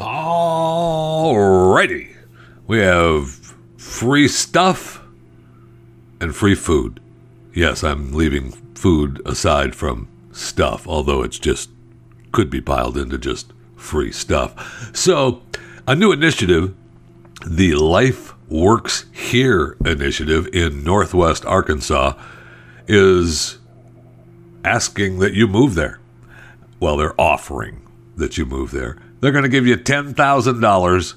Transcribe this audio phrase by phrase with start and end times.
[0.00, 2.16] Alrighty.
[2.66, 5.02] We have free stuff
[6.20, 7.00] and free food.
[7.54, 11.68] Yes, I'm leaving food aside from stuff, although it's just
[12.32, 14.96] could be piled into just free stuff.
[14.96, 15.42] So,
[15.86, 16.74] a new initiative,
[17.46, 22.14] the Life Works Here initiative in Northwest Arkansas,
[22.88, 23.58] is
[24.64, 26.00] asking that you move there.
[26.78, 27.86] Well, they're offering
[28.16, 28.96] that you move there.
[29.20, 31.14] They're going to give you $10,000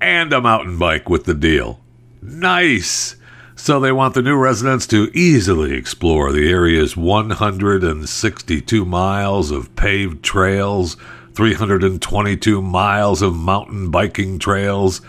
[0.00, 1.80] and a mountain bike with the deal.
[2.20, 3.16] Nice!
[3.54, 10.24] So they want the new residents to easily explore the area's 162 miles of paved
[10.24, 10.96] trails,
[11.34, 15.00] 322 miles of mountain biking trails.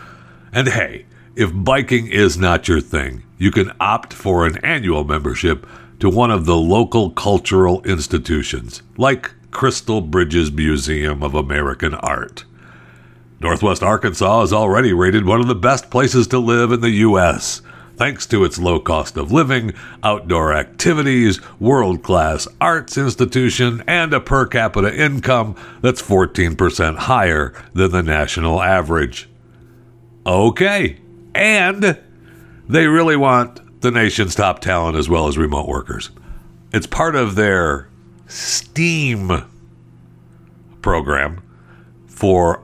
[0.52, 1.06] And hey,
[1.36, 5.66] if biking is not your thing, you can opt for an annual membership
[6.00, 12.44] to one of the local cultural institutions, like Crystal Bridges Museum of American Art.
[13.40, 17.62] Northwest Arkansas is already rated one of the best places to live in the U.S.
[17.96, 24.20] Thanks to its low cost of living, outdoor activities, world class arts institution, and a
[24.20, 29.30] per capita income that's 14% higher than the national average.
[30.26, 30.98] Okay,
[31.36, 32.00] and
[32.68, 36.10] they really want the nation's top talent as well as remote workers.
[36.74, 37.88] It's part of their
[38.34, 39.32] STEAM
[40.82, 41.44] program
[42.08, 42.64] for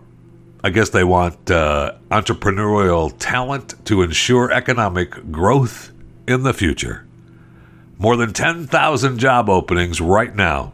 [0.63, 5.91] I guess they want uh, entrepreneurial talent to ensure economic growth
[6.27, 7.05] in the future.
[7.99, 10.73] More than 10,000 job openings right now.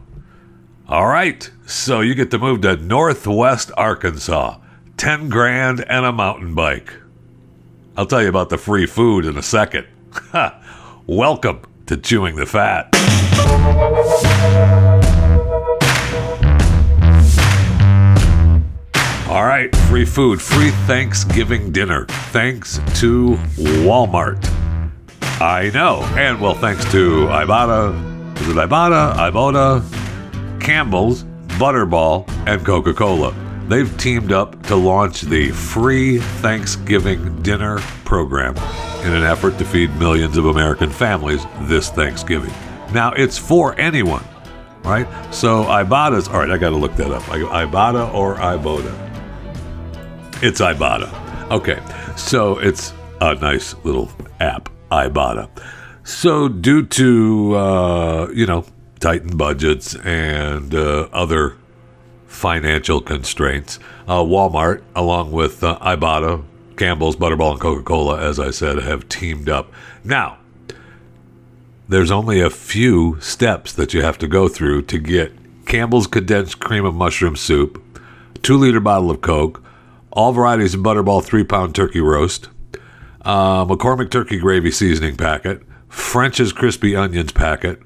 [0.88, 4.58] All right, so you get to move to Northwest Arkansas.
[4.96, 6.94] 10 grand and a mountain bike.
[7.98, 9.86] I'll tell you about the free food in a second.
[11.06, 12.96] Welcome to Chewing the Fat.
[19.36, 22.06] All right, free food, free Thanksgiving dinner.
[22.32, 24.42] Thanks to Walmart.
[25.42, 26.00] I know.
[26.16, 31.24] And well, thanks to Ibotta, is it Ibotta, Ibotta, Campbell's,
[31.58, 33.34] Butterball, and Coca Cola.
[33.68, 38.56] They've teamed up to launch the free Thanksgiving dinner program
[39.04, 42.54] in an effort to feed millions of American families this Thanksgiving.
[42.94, 44.24] Now, it's for anyone,
[44.82, 45.06] right?
[45.30, 47.24] So, Ibotta's, all right, I got to look that up.
[47.24, 49.05] Ibotta or Ibotta?
[50.42, 51.50] It's Ibotta.
[51.50, 51.80] Okay,
[52.14, 52.92] so it's
[53.22, 55.48] a nice little app, Ibotta.
[56.04, 58.66] So, due to, uh, you know,
[59.00, 61.56] tightened budgets and uh, other
[62.26, 66.44] financial constraints, uh, Walmart, along with uh, Ibotta,
[66.76, 69.72] Campbell's, Butterball, and Coca Cola, as I said, have teamed up.
[70.04, 70.36] Now,
[71.88, 75.32] there's only a few steps that you have to go through to get
[75.64, 77.82] Campbell's condensed cream of mushroom soup,
[78.42, 79.62] two liter bottle of Coke,
[80.16, 82.48] all varieties of Butterball three pound turkey roast,
[83.20, 87.80] uh, McCormick turkey gravy seasoning packet, French's crispy onions packet,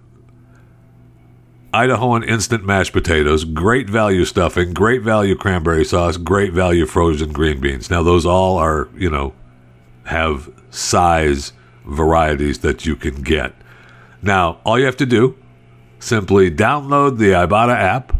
[1.74, 7.60] Idahoan instant mashed potatoes, great value stuffing, great value cranberry sauce, great value frozen green
[7.60, 7.90] beans.
[7.90, 9.34] Now, those all are, you know,
[10.04, 11.52] have size
[11.84, 13.54] varieties that you can get.
[14.22, 15.36] Now, all you have to do
[15.98, 18.16] simply download the Ibotta app,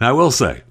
[0.00, 0.62] Now, I will say,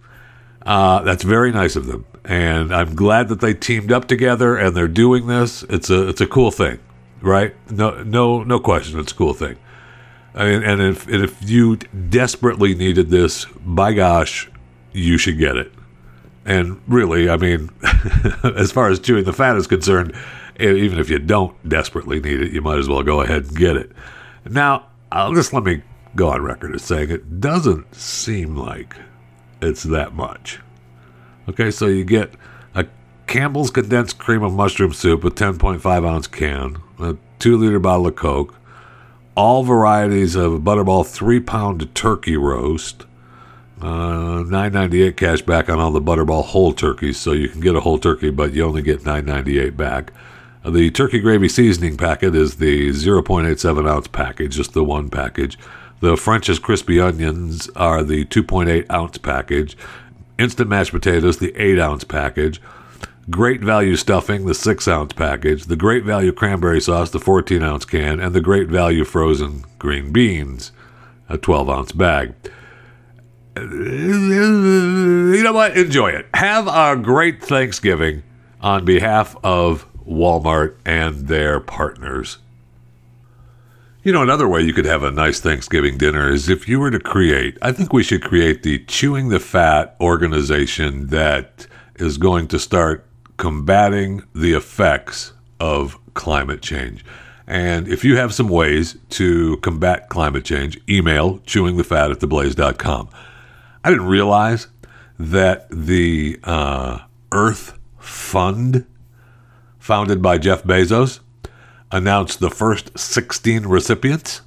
[0.65, 4.75] uh, that's very nice of them, and I'm glad that they teamed up together and
[4.75, 5.63] they're doing this.
[5.63, 6.79] It's a it's a cool thing,
[7.21, 7.55] right?
[7.71, 9.57] No no no question, it's a cool thing.
[10.35, 14.51] I mean, and if and if you desperately needed this, by gosh,
[14.91, 15.71] you should get it.
[16.45, 17.69] And really, I mean,
[18.43, 20.13] as far as chewing the fat is concerned,
[20.59, 23.77] even if you don't desperately need it, you might as well go ahead and get
[23.77, 23.91] it.
[24.49, 25.81] Now, I'll just let me
[26.15, 28.95] go on record as saying it doesn't seem like
[29.61, 30.59] it's that much.
[31.49, 32.33] Okay, so you get
[32.75, 32.85] a
[33.25, 38.15] Campbell's condensed cream of mushroom soup, a 10.5 ounce can, a two liter bottle of
[38.15, 38.55] Coke,
[39.35, 43.05] all varieties of Butterball three pound turkey roast,
[43.81, 47.61] uh, nine ninety eight cash back on all the Butterball whole turkeys, so you can
[47.61, 50.11] get a whole turkey, but you only get nine ninety eight back.
[50.65, 54.73] Uh, the turkey gravy seasoning packet is the zero point eight seven ounce package, just
[54.73, 55.57] the one package.
[55.99, 59.77] The French's crispy onions are the two point eight ounce package.
[60.39, 62.61] Instant mashed potatoes, the eight ounce package.
[63.29, 67.85] great value stuffing, the six ounce package, the great value cranberry sauce, the 14 ounce
[67.85, 70.71] can, and the great value frozen green beans,
[71.29, 72.33] a 12 ounce bag.
[73.55, 73.63] You
[75.43, 75.75] know what?
[75.75, 76.27] Enjoy it.
[76.35, 78.23] Have a great Thanksgiving
[78.61, 82.37] on behalf of Walmart and their partners.
[84.07, 86.91] You know, another way you could have a nice Thanksgiving dinner is if you were
[86.91, 91.67] to create, I think we should create the Chewing the Fat organization that
[91.97, 93.05] is going to start
[93.35, 97.03] combating the effects of climate change.
[97.47, 103.09] And if you have some ways to combat climate change, email chewingthefat at theblaze.com.
[103.83, 104.67] I didn't realize
[105.19, 106.99] that the uh,
[107.33, 108.85] Earth Fund,
[109.79, 111.19] founded by Jeff Bezos,
[111.91, 114.41] announced the first 16 recipients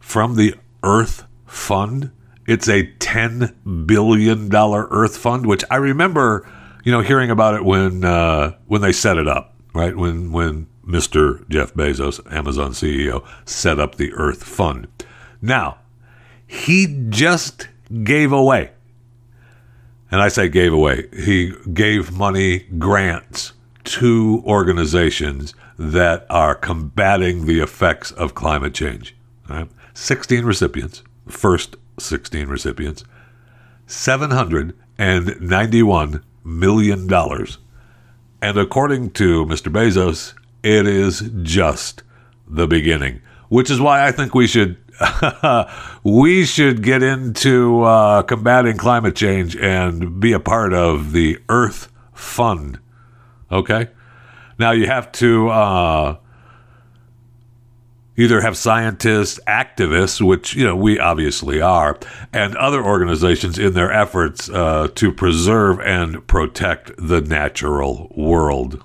[0.00, 2.10] from the Earth Fund.
[2.46, 6.48] It's a $10 billion Earth Fund, which I remember,
[6.84, 9.96] you know, hearing about it when uh, when they set it up, right?
[9.96, 11.46] When when Mr.
[11.48, 14.86] Jeff Bezos, Amazon CEO, set up the Earth Fund.
[15.42, 15.78] Now,
[16.46, 17.68] he just
[18.04, 18.70] gave away,
[20.10, 23.52] and I say gave away, he gave money grants
[23.84, 29.16] to organizations that are combating the effects of climate change.
[29.48, 29.68] Right?
[29.94, 33.04] 16 recipients, first 16 recipients,
[33.86, 37.10] $791 million.
[38.42, 39.72] And according to Mr.
[39.72, 42.02] Bezos, it is just
[42.48, 44.76] the beginning, which is why I think we should
[46.02, 51.88] we should get into uh, combating climate change and be a part of the Earth
[52.14, 52.78] Fund.
[53.52, 53.88] Okay,
[54.58, 56.16] now you have to uh,
[58.16, 61.98] either have scientists, activists, which you know we obviously are,
[62.32, 68.82] and other organizations in their efforts uh, to preserve and protect the natural world.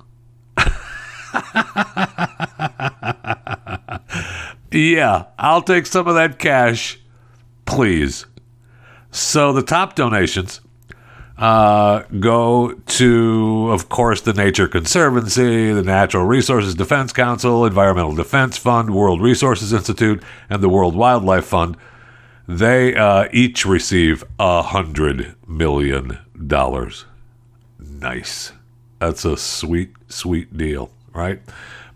[4.72, 7.00] yeah, I'll take some of that cash,
[7.66, 8.26] please.
[9.12, 10.62] So the top donations
[11.38, 18.58] uh, go to, of course, the Nature Conservancy, the Natural Resources Defense Council, Environmental Defense
[18.58, 21.78] Fund, World Resources Institute, and the World Wildlife Fund.
[22.48, 27.06] They uh, each receive a hundred million dollars.
[27.80, 28.52] Nice.
[29.00, 31.42] That's a sweet, sweet deal, right?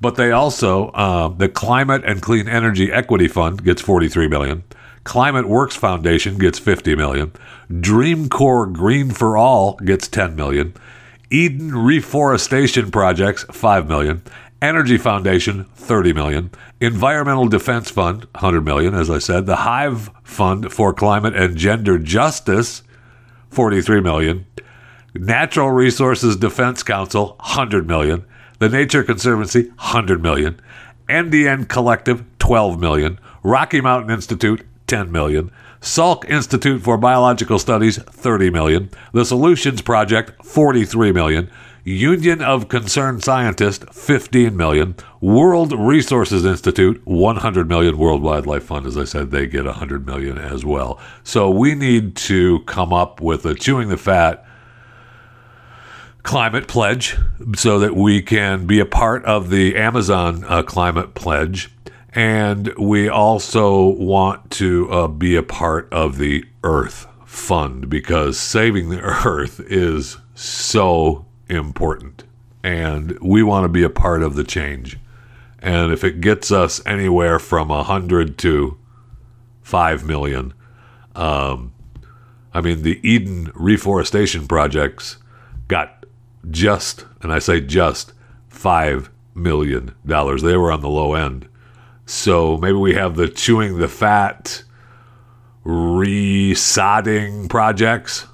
[0.02, 4.64] But they also, uh, the Climate and Clean Energy Equity Fund gets 43 million.
[5.06, 7.32] Climate Works Foundation gets 50 million.
[7.80, 10.74] Dream Corps Green for All gets 10 million.
[11.30, 14.24] Eden Reforestation Projects 5 million.
[14.62, 16.50] Energy Foundation 30 million.
[16.82, 19.46] Environmental Defense Fund 100 million as I said.
[19.46, 22.82] The Hive Fund for Climate and Gender Justice
[23.52, 24.48] 43 million.
[25.14, 28.26] Natural Resources Defense Council 100 million.
[28.58, 30.60] The Nature Conservancy 100 million.
[31.08, 33.20] NDN Collective 12 million.
[33.44, 35.52] Rocky Mountain Institute 10 million.
[35.82, 38.90] Salk Institute for Biological Studies 30 million.
[39.14, 41.50] The Solutions Project 43 million.
[41.84, 44.96] Union of Concerned Scientists 15 million.
[45.22, 47.98] World Resources Institute 100 million.
[47.98, 51.00] World Wildlife Fund as I said they get 100 million as well.
[51.24, 54.44] So we need to come up with a chewing the fat
[56.24, 57.16] climate pledge
[57.56, 61.70] so that we can be a part of the Amazon uh, climate pledge
[62.16, 68.90] and we also want to uh, be a part of the Earth Fund because saving
[68.90, 72.24] the Earth is so important.
[72.64, 74.98] And we want to be a part of the change.
[75.60, 78.78] And if it gets us anywhere from 100 to
[79.62, 80.54] 5 million,
[81.16, 81.74] um,
[82.54, 85.18] I mean, the Eden Reforestation Projects
[85.68, 86.06] got
[86.50, 88.14] just, and I say just,
[88.50, 89.94] $5 million.
[90.06, 91.50] They were on the low end
[92.06, 94.64] so maybe we have the chewing the fat
[95.66, 98.28] resodding projects.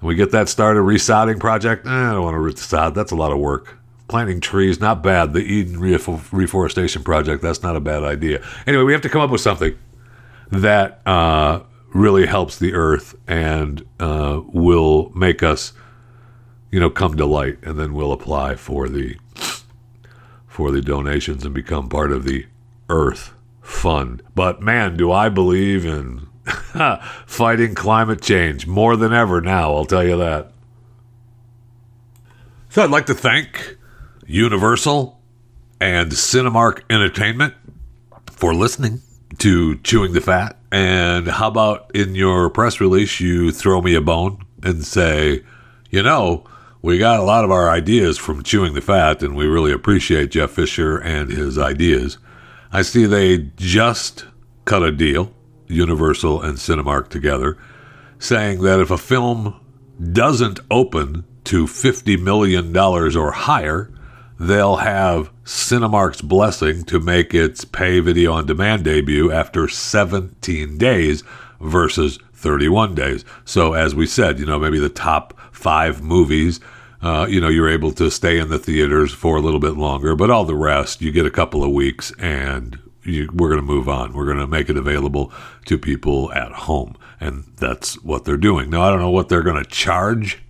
[0.00, 1.86] we get that started, resodding project.
[1.86, 2.94] Eh, I don't want to resod.
[2.94, 3.78] That's a lot of work.
[4.06, 5.32] Planting trees, not bad.
[5.32, 8.42] The Eden Reforestation Project, that's not a bad idea.
[8.66, 9.76] Anyway, we have to come up with something
[10.50, 11.60] that uh,
[11.92, 15.72] really helps the earth and uh, will make us,
[16.70, 19.16] you know, come to light, and then we'll apply for the
[20.46, 22.46] for the donations and become part of the
[22.88, 24.22] Earth Fund.
[24.34, 26.28] But man, do I believe in
[27.26, 30.52] fighting climate change more than ever now, I'll tell you that.
[32.70, 33.76] So I'd like to thank
[34.26, 35.20] Universal
[35.80, 37.54] and Cinemark Entertainment
[38.26, 39.00] for listening
[39.38, 40.56] to Chewing the Fat.
[40.70, 45.44] And how about in your press release, you throw me a bone and say,
[45.90, 46.44] you know,
[46.82, 50.30] we got a lot of our ideas from Chewing the Fat, and we really appreciate
[50.30, 52.18] Jeff Fisher and his ideas.
[52.72, 54.26] I see they just
[54.64, 55.32] cut a deal,
[55.66, 57.56] Universal and Cinemark together,
[58.18, 59.58] saying that if a film
[60.12, 63.90] doesn't open to $50 million or higher,
[64.38, 71.24] they'll have Cinemark's blessing to make its pay video on demand debut after 17 days
[71.60, 73.24] versus 31 days.
[73.44, 76.60] So, as we said, you know, maybe the top five movies,
[77.00, 80.16] uh, you know, you're able to stay in the theaters for a little bit longer,
[80.16, 83.66] but all the rest, you get a couple of weeks and you, we're going to
[83.66, 84.12] move on.
[84.12, 85.32] We're going to make it available
[85.66, 86.96] to people at home.
[87.20, 88.70] And that's what they're doing.
[88.70, 90.42] Now, I don't know what they're going to charge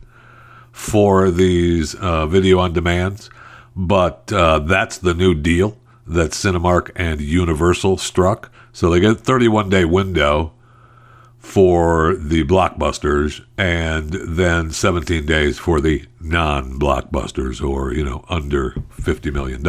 [0.73, 3.31] for these uh, video on demands,
[3.77, 5.77] but uh, that's the new deal
[6.07, 8.51] that Cinemark and Universal struck.
[8.73, 10.53] So they get a 31 day window
[11.49, 18.73] for the blockbusters and then 17 days for the non blockbusters or, you know, under
[19.01, 19.63] $50 million.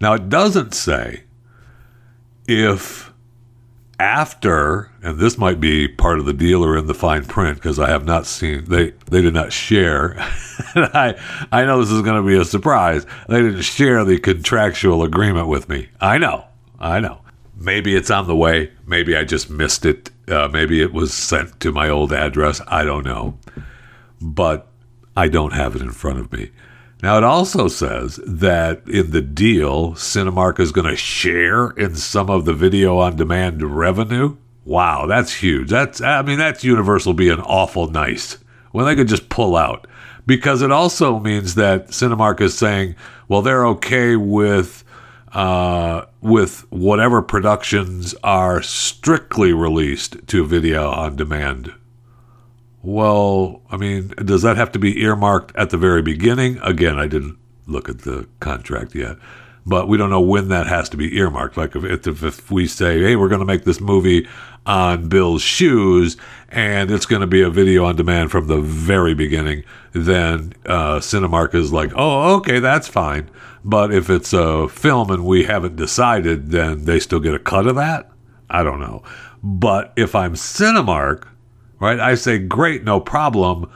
[0.00, 1.22] Now, it doesn't say
[2.48, 3.12] if
[4.00, 7.78] after, and this might be part of the deal or in the fine print because
[7.78, 10.16] I have not seen they they did not share.
[10.18, 11.14] I
[11.52, 13.06] I know this is going to be a surprise.
[13.28, 15.88] They didn't share the contractual agreement with me.
[16.00, 16.44] I know,
[16.78, 17.20] I know.
[17.58, 18.70] Maybe it's on the way.
[18.86, 20.10] Maybe I just missed it.
[20.28, 22.60] Uh, maybe it was sent to my old address.
[22.68, 23.38] I don't know,
[24.20, 24.68] but
[25.16, 26.50] I don't have it in front of me.
[27.02, 32.28] Now, it also says that in the deal, Cinemark is going to share in some
[32.28, 34.36] of the video on demand revenue.
[34.64, 35.70] Wow, that's huge.
[35.70, 38.38] That's, I mean, that's Universal being awful nice
[38.72, 39.86] when they could just pull out.
[40.26, 42.96] Because it also means that Cinemark is saying,
[43.28, 44.82] well, they're okay with.
[45.32, 51.72] Uh, with whatever productions are strictly released to video on demand
[52.86, 56.60] well, I mean, does that have to be earmarked at the very beginning?
[56.62, 59.16] Again, I didn't look at the contract yet,
[59.66, 61.56] but we don't know when that has to be earmarked.
[61.56, 64.28] Like if, if, if we say, hey, we're going to make this movie
[64.66, 66.16] on Bill's shoes
[66.48, 70.98] and it's going to be a video on demand from the very beginning, then uh,
[71.00, 73.28] Cinemark is like, oh, okay, that's fine.
[73.64, 77.66] But if it's a film and we haven't decided, then they still get a cut
[77.66, 78.10] of that?
[78.48, 79.02] I don't know.
[79.42, 81.26] But if I'm Cinemark,
[81.80, 81.98] right?
[81.98, 83.70] I say, great, no problem.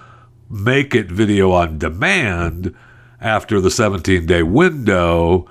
[0.48, 2.74] Make it video on demand
[3.20, 5.48] after the 17 day window.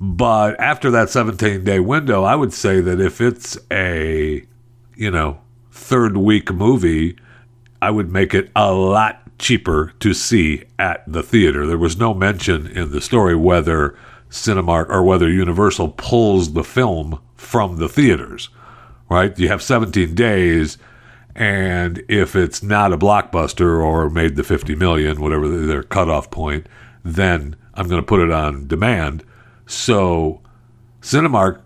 [0.00, 4.44] But after that 17 day window, I would say that if it's a,
[4.96, 7.16] you know, third week movie,
[7.82, 11.66] I would make it a lot cheaper to see at the theater.
[11.66, 13.96] There was no mention in the story whether
[14.30, 18.48] Cinemark or whether Universal pulls the film from the theaters,
[19.08, 19.38] right?
[19.38, 20.78] You have 17 days
[21.34, 26.68] and if it's not a blockbuster or made the 50 million, whatever their cutoff point,
[27.04, 29.24] then I'm going to put it on demand.
[29.66, 30.40] So
[31.00, 31.60] Cinemark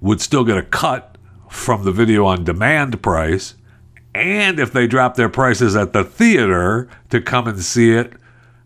[0.00, 1.15] would still get a cut
[1.56, 3.54] from the video on demand price.
[4.14, 8.12] And if they drop their prices at the theater to come and see it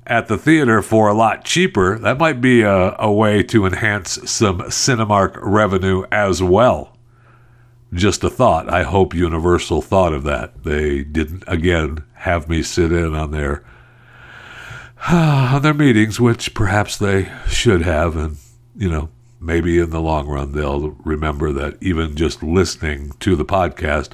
[0.07, 4.31] at the theater for a lot cheaper, that might be a, a way to enhance
[4.31, 6.97] some Cinemark revenue as well
[7.93, 8.73] just a thought.
[8.73, 10.65] I hope Universal thought of that.
[10.65, 13.65] They didn't again have me sit in on their
[15.09, 18.37] on their meetings, which perhaps they should have, and
[18.77, 19.09] you know
[19.41, 24.11] maybe in the long run they'll remember that even just listening to the podcast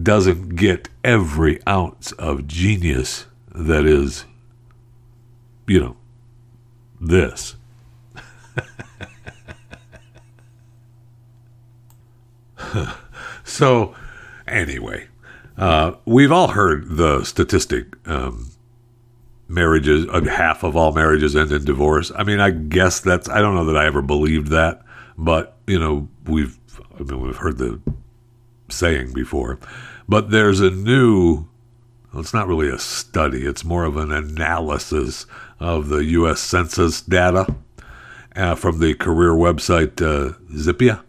[0.00, 4.24] doesn't get every ounce of genius that is,
[5.66, 5.96] you know,
[7.00, 7.56] this.
[13.50, 13.96] So,
[14.46, 15.08] anyway,
[15.58, 18.52] uh, we've all heard the statistic um,
[19.50, 22.10] marriages, uh, half of all marriages end in divorce.
[22.14, 24.82] I mean, I guess that's, I don't know that I ever believed that,
[25.18, 26.58] but, you know, we've,
[26.98, 27.80] I mean, we've heard the
[28.68, 29.58] saying before.
[30.08, 31.46] But there's a new,
[32.12, 35.26] well, it's not really a study, it's more of an analysis
[35.58, 36.40] of the U.S.
[36.40, 37.54] Census data
[38.36, 41.02] uh, from the career website uh, Zippia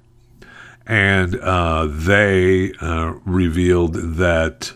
[0.91, 4.74] and uh, they uh, revealed that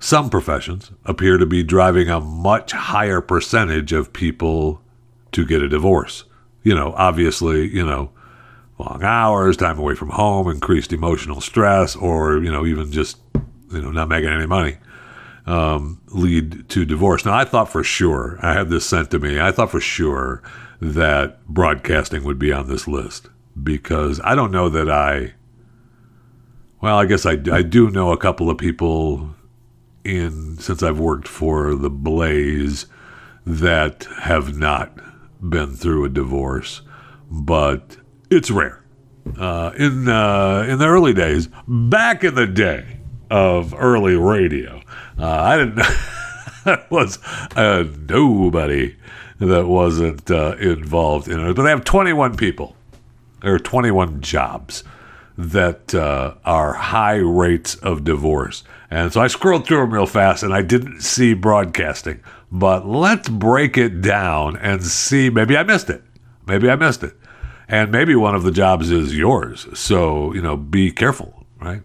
[0.00, 4.80] some professions appear to be driving a much higher percentage of people
[5.32, 6.24] to get a divorce.
[6.62, 8.10] You know, obviously, you know,
[8.78, 13.18] long hours, time away from home, increased emotional stress, or, you know, even just,
[13.70, 14.78] you know, not making any money
[15.46, 17.24] um, lead to divorce.
[17.24, 20.42] Now, I thought for sure, I had this sent to me, I thought for sure
[20.80, 23.28] that broadcasting would be on this list
[23.62, 25.34] because I don't know that I.
[26.80, 29.34] Well, I guess I, I do know a couple of people
[30.04, 32.86] in since I've worked for the Blaze
[33.46, 34.98] that have not
[35.40, 36.82] been through a divorce,
[37.30, 37.96] but
[38.30, 38.82] it's rare.
[39.38, 42.98] Uh, in uh, in the early days, back in the day
[43.30, 44.82] of early radio,
[45.18, 45.76] uh, I didn't.
[45.76, 45.84] know
[46.90, 47.18] was
[47.56, 48.96] nobody
[49.38, 52.76] that wasn't uh, involved in it, but they have 21 people
[53.42, 54.84] or 21 jobs
[55.38, 58.62] that uh, are high rates of divorce.
[58.90, 62.20] And so I scrolled through them real fast and I didn't see broadcasting.
[62.50, 65.30] But let's break it down and see.
[65.30, 66.02] Maybe I missed it.
[66.46, 67.14] Maybe I missed it.
[67.68, 69.66] And maybe one of the jobs is yours.
[69.78, 71.82] So, you know, be careful, right?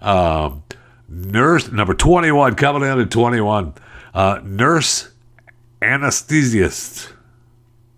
[0.00, 0.62] Um,
[1.08, 3.74] nurse number 21, coming in at 21.
[4.14, 5.10] Uh, nurse
[5.82, 7.12] anesthesiast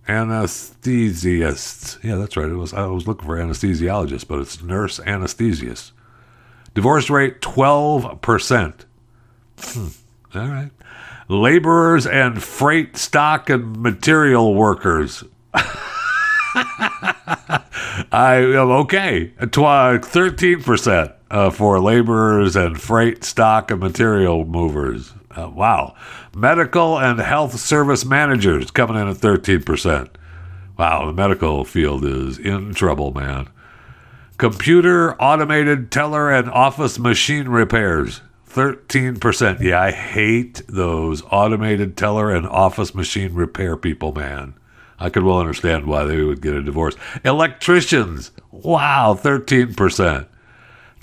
[0.09, 2.03] anesthesiast.
[2.03, 2.49] Yeah, that's right.
[2.49, 5.93] It was I was looking for anesthesiologist, but it's nurse anesthesiast.
[6.79, 8.87] Divorce rate twelve percent.
[9.59, 9.89] Hmm.
[10.33, 10.71] All right.
[11.27, 15.25] Laborers and freight stock and material workers.
[18.13, 19.33] I am okay.
[19.41, 25.13] Thirteen percent uh, for laborers and freight stock and material movers.
[25.37, 25.97] Uh, wow.
[26.33, 30.11] Medical and health service managers coming in at 13%.
[30.79, 33.49] Wow, the medical field is in trouble, man.
[34.39, 38.23] Computer, automated teller, and office machine repairs.
[38.49, 39.61] 13%.
[39.61, 44.55] Yeah, I hate those automated teller and office machine repair people, man.
[44.99, 46.95] I could well understand why they would get a divorce.
[47.25, 48.31] Electricians.
[48.51, 50.27] Wow, 13%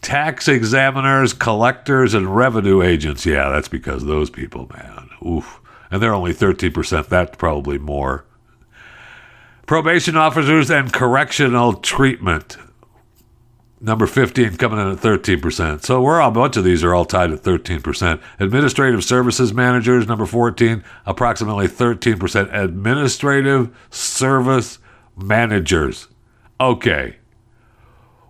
[0.06, 3.26] tax examiners, collectors, and revenue agents.
[3.26, 5.10] Yeah, that's because those people, man.
[5.26, 5.60] Oof.
[5.90, 7.08] And they're only 13%.
[7.08, 8.24] That's probably more.
[9.66, 12.58] Probation officers and correctional treatment.
[13.82, 15.84] Number 15 coming in at 13%.
[15.84, 18.22] So we're all, a bunch of these are all tied at 13%.
[18.40, 22.54] Administrative services managers, number 14, approximately 13%.
[22.54, 24.80] Administrative service
[25.18, 26.08] managers.
[26.60, 27.18] Okay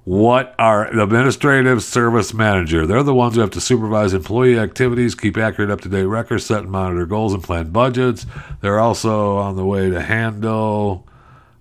[0.06, 2.86] what are the administrative service manager?
[2.86, 6.46] They're the ones who have to supervise employee activities, keep accurate, up to date records,
[6.46, 8.28] set and monitor goals, and plan budgets.
[8.62, 11.08] They're also on the way to handle.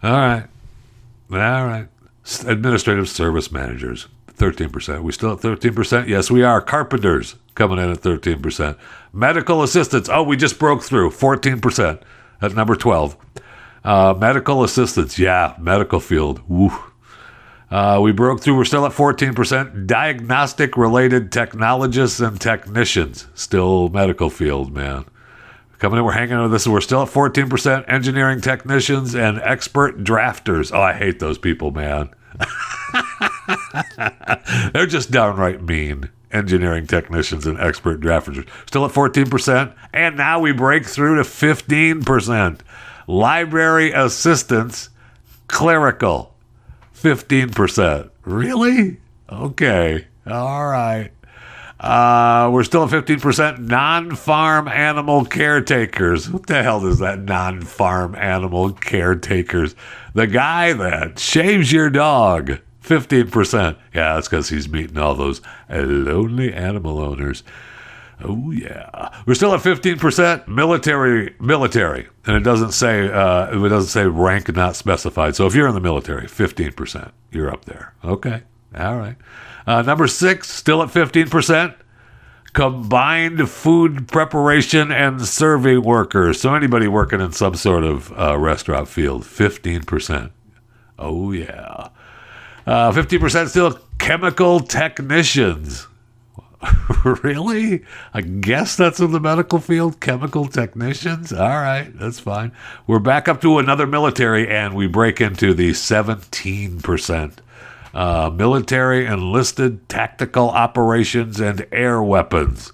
[0.03, 0.47] All right.
[1.33, 1.89] All right.
[2.47, 5.03] Administrative service managers, 13%.
[5.03, 6.09] We still at 13%?
[6.09, 6.61] Yes, we are.
[6.61, 8.79] Carpenters coming in at 13%.
[9.13, 10.09] Medical assistants.
[10.11, 11.11] Oh, we just broke through.
[11.11, 12.01] 14%
[12.41, 13.17] at number 12.
[13.85, 15.19] Uh, medical assistants.
[15.19, 16.41] Yeah, medical field.
[16.49, 16.73] Woo
[17.75, 18.57] uh, we broke through.
[18.57, 19.87] We're still at 14%.
[19.87, 23.27] Diagnostic related technologists and technicians.
[23.35, 25.07] Still medical field, man.
[25.79, 26.67] Coming in, we're hanging on this.
[26.67, 27.85] We're still at 14%.
[27.89, 30.73] Engineering technicians and expert drafters.
[30.73, 32.11] Oh, I hate those people, man.
[34.73, 36.11] They're just downright mean.
[36.33, 38.49] Engineering technicians and expert drafters.
[38.67, 39.75] Still at 14%.
[39.93, 42.61] And now we break through to 15%.
[43.07, 44.89] Library assistants,
[45.49, 46.35] clerical
[46.95, 48.11] 15%.
[48.25, 49.01] Really?
[49.31, 50.07] Okay.
[50.27, 51.11] All right.
[51.85, 56.31] Uh, we're still at 15% non farm animal caretakers.
[56.31, 59.75] What the hell is that non farm animal caretakers?
[60.15, 62.59] The guy that shaves your dog.
[62.83, 63.77] 15%.
[63.93, 67.45] Yeah, that's because he's meeting all those lonely animal owners.
[68.23, 71.35] Oh yeah, we're still at fifteen percent military.
[71.41, 75.35] Military, and it doesn't say uh, it doesn't say rank not specified.
[75.35, 77.93] So if you're in the military, fifteen percent, you're up there.
[78.05, 78.45] Okay,
[78.79, 79.17] all right.
[79.67, 81.75] Uh, number six, still at fifteen percent.
[82.53, 86.41] Combined food preparation and serving workers.
[86.41, 90.33] So anybody working in some sort of uh, restaurant field, fifteen percent.
[90.99, 91.89] Oh yeah,
[92.67, 95.89] uh, fifteen percent still chemical technicians.
[97.23, 97.85] really?
[98.13, 100.01] I guess that's in the medical field.
[100.01, 101.33] Chemical technicians?
[101.33, 102.53] All right, that's fine.
[102.87, 107.33] We're back up to another military, and we break into the 17%.
[107.95, 112.73] Uh, military enlisted tactical operations and air weapons.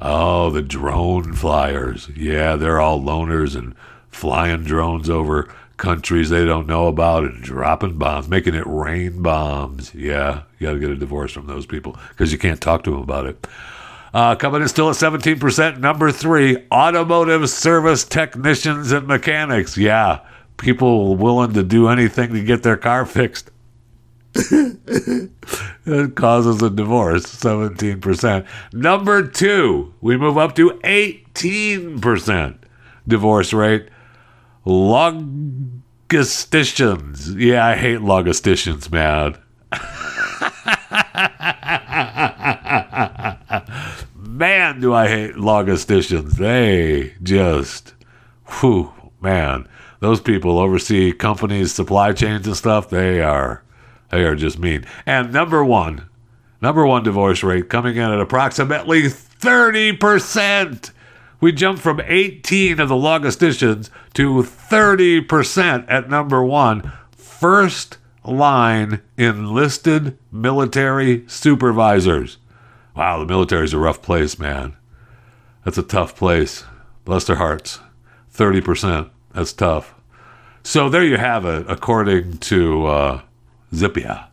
[0.00, 2.08] Oh, the drone flyers.
[2.16, 3.74] Yeah, they're all loners and
[4.08, 9.94] flying drones over countries they don't know about and dropping bombs, making it rain bombs.
[9.94, 12.90] Yeah, you got to get a divorce from those people because you can't talk to
[12.90, 13.46] them about it.
[14.14, 15.80] Uh, coming in still at 17%.
[15.80, 19.76] Number three, automotive service technicians and mechanics.
[19.76, 20.20] Yeah,
[20.56, 23.50] people willing to do anything to get their car fixed.
[25.86, 28.46] it causes a divorce, 17%.
[28.72, 32.56] Number two, we move up to 18%
[33.06, 33.88] divorce rate
[34.66, 37.38] logisticians.
[37.38, 39.36] Yeah, I hate logisticians, man.
[44.16, 46.32] man, do I hate logisticians.
[46.32, 47.94] They just,
[48.60, 49.68] whew, man,
[50.00, 52.90] those people oversee companies' supply chains and stuff.
[52.90, 53.62] They are,
[54.14, 54.86] they are just mean.
[55.06, 56.08] And number one,
[56.62, 60.90] number one divorce rate coming in at approximately 30%.
[61.40, 66.92] We jumped from 18 of the logisticians to 30% at number one.
[67.16, 72.38] First line enlisted military supervisors.
[72.94, 74.76] Wow, the military's a rough place, man.
[75.64, 76.62] That's a tough place.
[77.04, 77.80] Bless their hearts.
[78.32, 79.10] 30%.
[79.32, 79.92] That's tough.
[80.62, 83.20] So there you have it, according to uh,
[83.74, 84.26] Zippia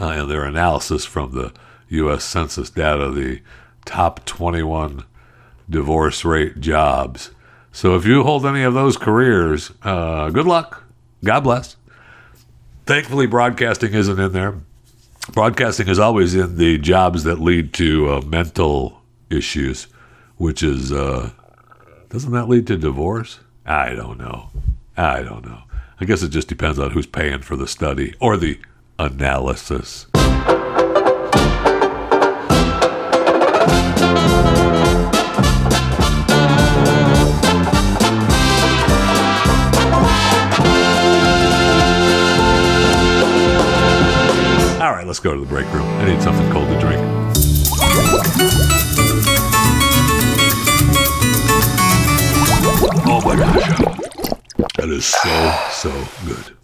[0.00, 1.52] uh, and their analysis from the
[1.88, 2.24] U.S.
[2.24, 3.40] Census data, the
[3.84, 5.04] top 21
[5.68, 7.30] divorce rate jobs.
[7.72, 10.84] So if you hold any of those careers, uh, good luck.
[11.24, 11.76] God bless.
[12.86, 14.54] Thankfully, broadcasting isn't in there.
[15.32, 19.88] Broadcasting is always in the jobs that lead to uh, mental issues,
[20.36, 21.30] which is, uh,
[22.10, 23.40] doesn't that lead to divorce?
[23.64, 24.50] I don't know.
[24.96, 25.62] I don't know.
[25.98, 28.60] I guess it just depends on who's paying for the study or the
[28.98, 30.06] analysis.
[44.78, 45.88] All right, let's go to the break room.
[45.88, 47.00] I need something cold to drink.
[53.08, 54.25] Oh my gosh.
[54.86, 56.56] That is so, so good.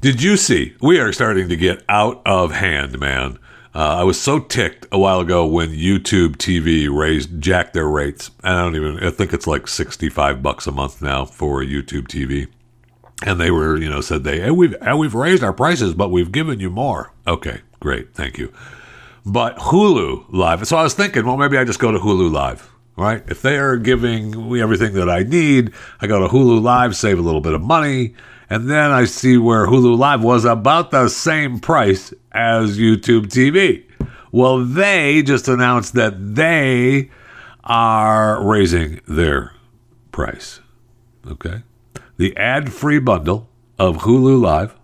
[0.00, 0.76] Did you see?
[0.80, 3.40] We are starting to get out of hand, man.
[3.74, 8.30] Uh, I was so ticked a while ago when YouTube TV raised, jacked their rates.
[8.44, 12.46] I don't even, I think it's like 65 bucks a month now for YouTube TV.
[13.26, 16.12] And they were, you know, said they, hey, we've, hey, we've raised our prices, but
[16.12, 17.12] we've given you more.
[17.26, 18.14] Okay, great.
[18.14, 18.52] Thank you.
[19.26, 20.64] But Hulu Live.
[20.68, 23.22] So I was thinking, well, maybe I just go to Hulu Live right?
[23.28, 27.18] If they are giving me everything that I need, I go to Hulu Live, save
[27.18, 28.14] a little bit of money,
[28.48, 33.84] and then I see where Hulu Live was about the same price as YouTube TV.
[34.30, 37.10] Well, they just announced that they
[37.62, 39.52] are raising their
[40.12, 40.60] price.
[41.26, 41.62] Okay?
[42.16, 44.74] The ad free bundle of Hulu Live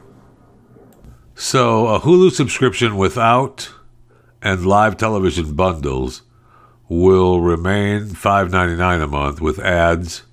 [1.34, 3.72] So, a Hulu subscription without
[4.42, 6.24] and live television bundles
[6.88, 10.24] will remain $5.99 a month with ads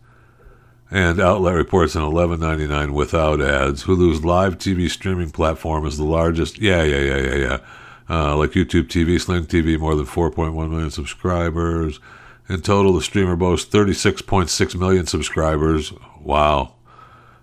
[0.91, 3.85] and outlet reports and $11.99 without ads.
[3.85, 6.59] Hulu's live TV streaming platform is the largest.
[6.59, 7.59] Yeah, yeah, yeah, yeah, yeah.
[8.11, 12.01] Uh, like YouTube TV, Sling TV, more than 4.1 million subscribers.
[12.49, 15.93] In total, the streamer boasts 36.6 million subscribers.
[16.21, 16.75] Wow.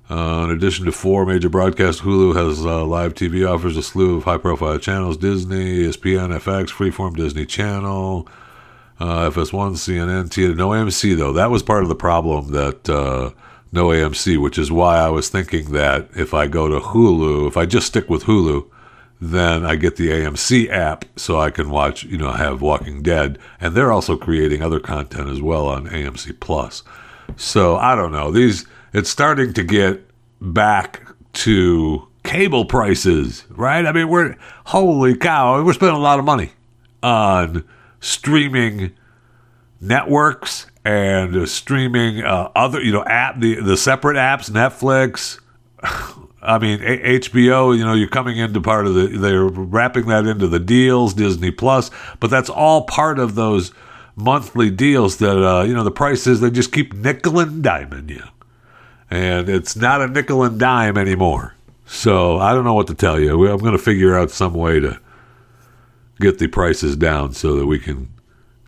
[0.10, 4.18] Uh, in addition to four major broadcasts, Hulu has uh, live TV offers a slew
[4.18, 8.28] of high-profile channels: Disney, ESPN, FX, Freeform, Disney Channel,
[9.00, 10.56] uh, FS1, CNN, TNT.
[10.56, 11.34] No AMC though.
[11.34, 13.32] That was part of the problem that uh,
[13.72, 17.56] no AMC, which is why I was thinking that if I go to Hulu, if
[17.56, 18.68] I just stick with Hulu,
[19.22, 23.38] then I get the AMC app so I can watch, you know, have Walking Dead,
[23.60, 26.84] and they're also creating other content as well on AMC Plus.
[27.36, 30.06] So I don't know these it's starting to get
[30.42, 31.02] back
[31.34, 33.86] to cable prices, right?
[33.86, 36.52] I mean, we're holy cow, we're spending a lot of money
[37.02, 37.64] on
[38.00, 38.92] streaming
[39.82, 45.40] networks and streaming uh, other, you know, app the the separate apps, Netflix.
[46.42, 47.78] I mean, a- HBO.
[47.78, 49.08] You know, you're coming into part of the.
[49.08, 53.74] They're wrapping that into the deals, Disney Plus, but that's all part of those
[54.16, 58.24] monthly deals that uh, you know the prices they just keep nickel and diming you
[59.10, 61.56] and it's not a nickel and dime anymore.
[61.86, 63.48] So I don't know what to tell you.
[63.48, 65.00] I'm going to figure out some way to
[66.20, 68.10] get the prices down so that we can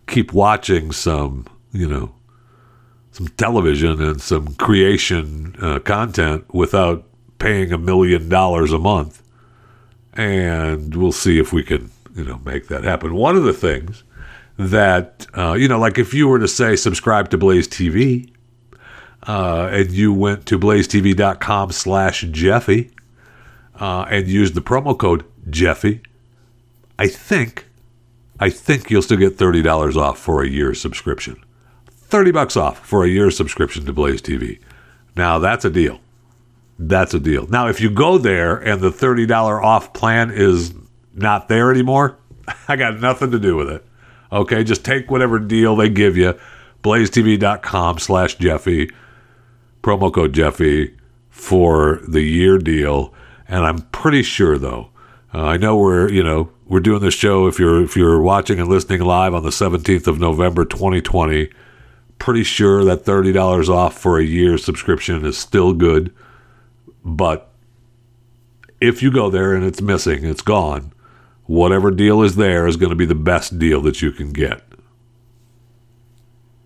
[0.06, 2.12] keep watching some, you know,
[3.12, 7.04] some television and some creation uh, content without
[7.38, 9.22] paying a million dollars a month.
[10.14, 13.14] And we'll see if we can, you know, make that happen.
[13.14, 14.02] One of the things
[14.58, 18.31] that, uh, you know, like if you were to say subscribe to Blaze TV,
[19.26, 22.90] uh, and you went to blazetv.com slash Jeffy
[23.80, 26.00] uh, and used the promo code Jeffy,
[26.98, 27.66] I think,
[28.38, 31.42] I think you'll still get $30 off for a year's subscription.
[31.90, 34.58] 30 bucks off for a year's subscription to Blaze TV.
[35.16, 36.00] Now that's a deal.
[36.78, 37.46] That's a deal.
[37.46, 40.74] Now, if you go there and the $30 off plan is
[41.14, 42.18] not there anymore,
[42.68, 43.84] I got nothing to do with it.
[44.32, 46.34] Okay, just take whatever deal they give you,
[46.82, 48.90] blazetv.com slash Jeffy
[49.82, 50.94] promo code Jeffy
[51.28, 53.12] for the year deal.
[53.48, 54.90] And I'm pretty sure though,
[55.34, 58.60] uh, I know we're you know we're doing this show if you're if you're watching
[58.60, 61.50] and listening live on the 17th of November 2020.
[62.18, 66.14] Pretty sure that thirty dollars off for a year subscription is still good,
[67.04, 67.52] but
[68.80, 70.92] if you go there and it's missing, it's gone.
[71.46, 74.62] Whatever deal is there is going to be the best deal that you can get.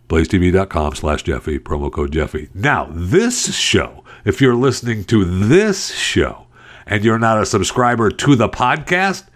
[0.08, 2.48] BlazeTV.com slash Jeffy, promo code Jeffy.
[2.54, 6.46] Now, this show, if you're listening to this show
[6.86, 9.26] and you're not a subscriber to the podcast,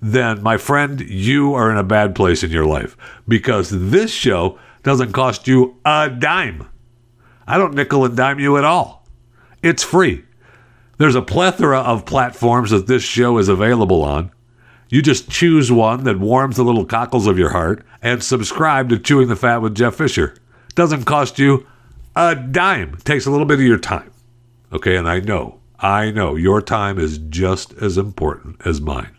[0.00, 4.58] then my friend, you are in a bad place in your life because this show
[4.82, 6.68] doesn't cost you a dime.
[7.46, 9.06] I don't nickel and dime you at all.
[9.62, 10.24] It's free.
[10.98, 14.30] There's a plethora of platforms that this show is available on.
[14.88, 18.98] You just choose one that warms the little cockles of your heart and subscribe to
[18.98, 20.34] Chewing the Fat with Jeff Fisher.
[20.74, 21.66] Doesn't cost you
[22.16, 22.96] a dime.
[23.04, 24.10] Takes a little bit of your time.
[24.72, 29.12] Okay, and I know, I know your time is just as important as mine.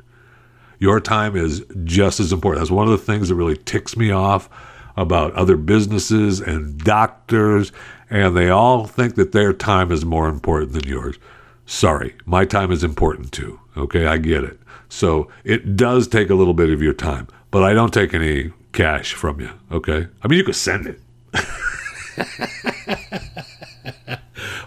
[0.80, 2.62] Your time is just as important.
[2.62, 4.50] That's one of the things that really ticks me off
[4.98, 7.72] about other businesses and doctors,
[8.10, 11.18] and they all think that their time is more important than yours.
[11.66, 13.60] Sorry, my time is important too.
[13.78, 14.60] Okay, I get it.
[14.90, 18.52] So it does take a little bit of your time, but I don't take any
[18.74, 19.52] cash from you.
[19.72, 20.08] Okay.
[20.22, 21.00] I mean, you could send it.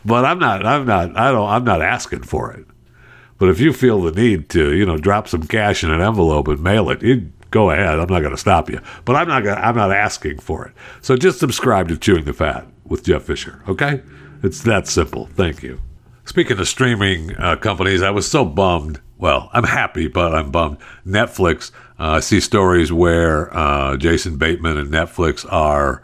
[0.04, 2.66] but I'm not, I'm not, I don't, I'm not asking for it.
[3.38, 6.46] But if you feel the need to, you know, drop some cash in an envelope
[6.46, 7.98] and mail it, you go ahead.
[7.98, 8.80] I'm not going to stop you.
[9.04, 10.72] But I'm not, gonna, I'm not asking for it.
[11.00, 13.62] So just subscribe to Chewing the Fat with Jeff Fisher.
[13.66, 14.02] Okay.
[14.44, 15.26] It's that simple.
[15.26, 15.80] Thank you.
[16.24, 20.78] Speaking of streaming uh, companies, I was so bummed well, I'm happy, but I'm bummed.
[21.06, 26.02] Netflix, uh, I see stories where uh, Jason Bateman and Netflix are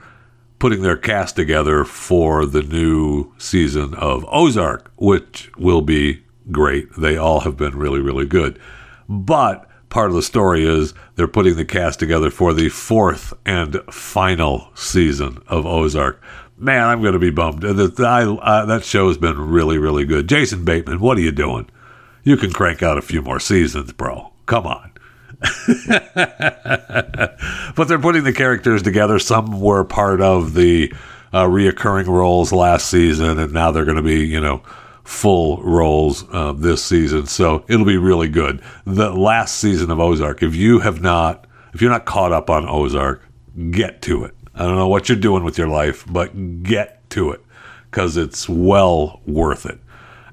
[0.60, 6.94] putting their cast together for the new season of Ozark, which will be great.
[6.96, 8.56] They all have been really, really good.
[9.08, 13.80] But part of the story is they're putting the cast together for the fourth and
[13.90, 16.22] final season of Ozark.
[16.56, 17.62] Man, I'm going to be bummed.
[17.62, 20.28] that show has been really, really good.
[20.28, 21.68] Jason Bateman, what are you doing?
[22.28, 24.32] You can crank out a few more seasons, bro.
[24.44, 24.92] Come on.
[27.74, 29.18] but they're putting the characters together.
[29.18, 30.92] Some were part of the
[31.32, 34.58] uh, reoccurring roles last season, and now they're going to be, you know,
[35.04, 37.24] full roles uh, this season.
[37.26, 38.60] So it'll be really good.
[38.84, 42.68] The last season of Ozark, if you have not, if you're not caught up on
[42.68, 43.26] Ozark,
[43.70, 44.34] get to it.
[44.54, 47.40] I don't know what you're doing with your life, but get to it
[47.90, 49.78] because it's well worth it.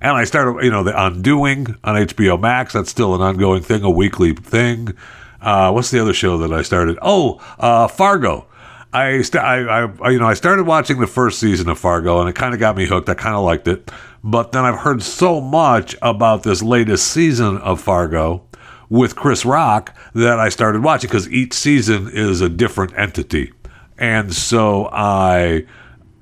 [0.06, 2.74] And I started, you know, the Undoing on HBO Max.
[2.74, 4.96] That's still an ongoing thing, a weekly thing.
[5.41, 7.00] Uh, what's the other show that I started?
[7.02, 8.46] Oh, uh, Fargo.
[8.94, 12.30] I, st- I, I, you know, I started watching the first season of Fargo, and
[12.30, 13.10] it kind of got me hooked.
[13.10, 13.89] I kind of liked it,
[14.24, 18.44] but then I've heard so much about this latest season of Fargo
[18.89, 23.54] with Chris Rock that I started watching because each season is a different entity,
[23.98, 25.65] and so I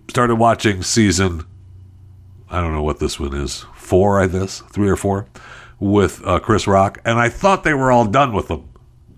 [0.10, 1.44] started watching season.
[2.50, 5.28] I don't know what this one is four, I guess, three or four,
[5.80, 8.70] with uh, Chris Rock, and I thought they were all done with them,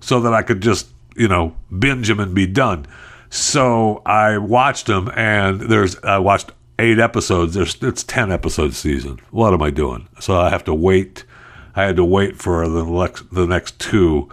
[0.01, 2.86] so that I could just you know binge them and be done.
[3.30, 7.54] So I watched them, and there's I watched eight episodes.
[7.54, 9.19] There's it's ten episode season.
[9.32, 10.08] What am I doing?
[10.19, 11.23] So I have to wait.
[11.75, 14.30] I had to wait for the next the next two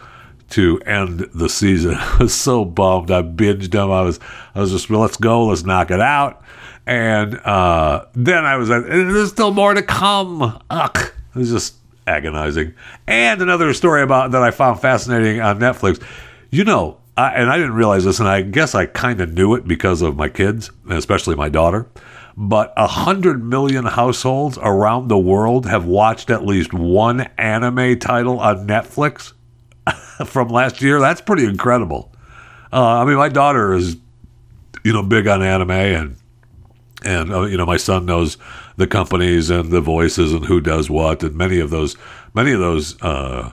[0.51, 1.95] to end the season.
[1.99, 3.11] I was so bummed.
[3.11, 3.91] I binged them.
[3.91, 4.21] I was
[4.55, 6.42] I was just let's go, let's knock it out.
[6.87, 10.61] And uh, then I was like, there's still more to come.
[10.71, 10.99] Ugh.
[11.35, 12.75] It was just agonizing.
[13.07, 16.03] And another story about that I found fascinating on Netflix.
[16.51, 19.55] You know, I, and I didn't realize this, and I guess I kind of knew
[19.55, 21.87] it because of my kids, especially my daughter.
[22.37, 28.41] But a hundred million households around the world have watched at least one anime title
[28.41, 29.35] on Netflix
[30.27, 30.99] from last year.
[30.99, 32.11] That's pretty incredible.
[32.73, 33.97] Uh, I mean, my daughter is,
[34.83, 36.17] you know, big on anime, and
[37.05, 38.37] and uh, you know my son knows
[38.77, 41.97] the companies and the voices and who does what and many of those
[42.35, 43.53] many of those uh,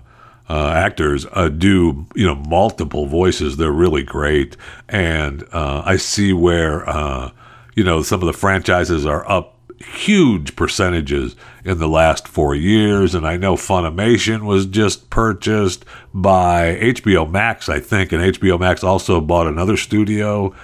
[0.49, 3.57] uh, actors uh, do you know multiple voices.
[3.57, 4.57] They're really great.
[4.87, 7.31] And uh, i see where uh,
[7.75, 13.13] you know some of the franchises are up huge percentages in the last four years.
[13.13, 18.11] And i know funimation was just purchased by hbo max i think.
[18.11, 20.55] And hbo max also bought another studio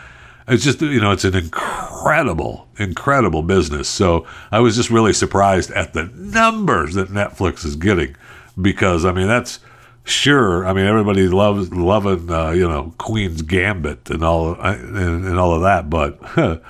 [0.47, 5.71] it's just you know it's an incredible incredible business so i was just really surprised
[5.71, 8.15] at the numbers that netflix is getting
[8.62, 9.60] because i mean that's
[10.03, 15.39] sure i mean everybody loves loving uh, you know queen's gambit and all and, and
[15.39, 16.19] all of that but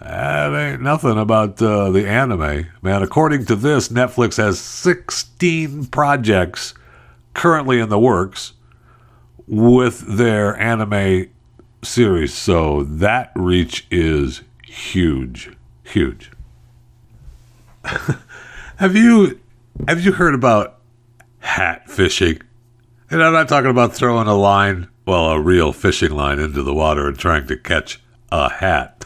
[0.00, 2.66] That ain't nothing about uh, the anime.
[2.82, 6.72] Man, according to this, Netflix has 16 projects
[7.34, 8.52] currently in the works
[9.46, 11.28] with their anime
[11.82, 12.34] series.
[12.34, 15.50] So that reach is huge.
[15.84, 16.30] Huge.
[18.76, 19.40] have you
[19.86, 20.78] have you heard about
[21.40, 22.40] hat fishing?
[23.10, 26.74] And I'm not talking about throwing a line, well, a real fishing line into the
[26.74, 29.04] water and trying to catch a hat.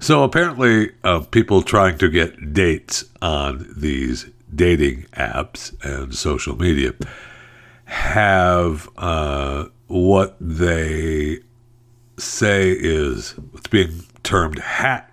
[0.00, 6.94] So apparently, uh, people trying to get dates on these dating apps and social media
[7.84, 11.38] have uh, what they
[12.18, 15.10] say is it's being termed hat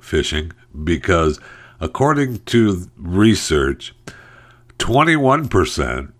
[0.00, 0.52] fishing
[0.84, 1.40] because,
[1.80, 3.94] according to research,
[4.78, 6.12] 21%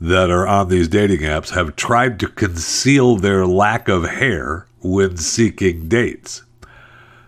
[0.00, 5.16] that are on these dating apps have tried to conceal their lack of hair when
[5.16, 6.42] seeking dates.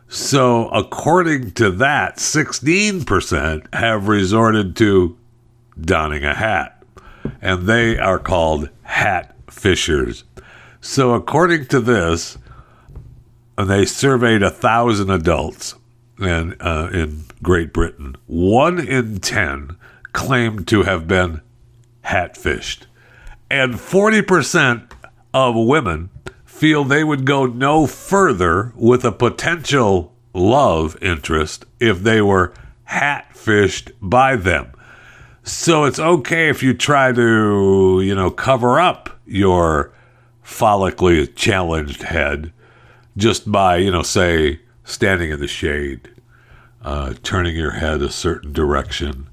[0.09, 5.17] So, according to that, 16% have resorted to
[5.81, 6.83] donning a hat,
[7.41, 10.25] and they are called hat fishers.
[10.81, 12.39] So, according to this,
[13.59, 15.75] and they surveyed a thousand adults
[16.21, 18.17] uh, in Great Britain.
[18.27, 19.77] One in ten
[20.13, 21.43] claimed to have been
[22.05, 22.87] hatfished,
[23.51, 24.95] and forty percent
[25.35, 26.09] of women
[26.47, 32.55] feel they would go no further with a potential love interest if they were
[32.89, 34.73] hatfished by them.
[35.43, 39.93] So it's okay if you try to, you know, cover up your
[40.51, 42.53] follically challenged head
[43.17, 46.11] just by, you know, say, standing in the shade,
[46.83, 49.29] uh, turning your head a certain direction,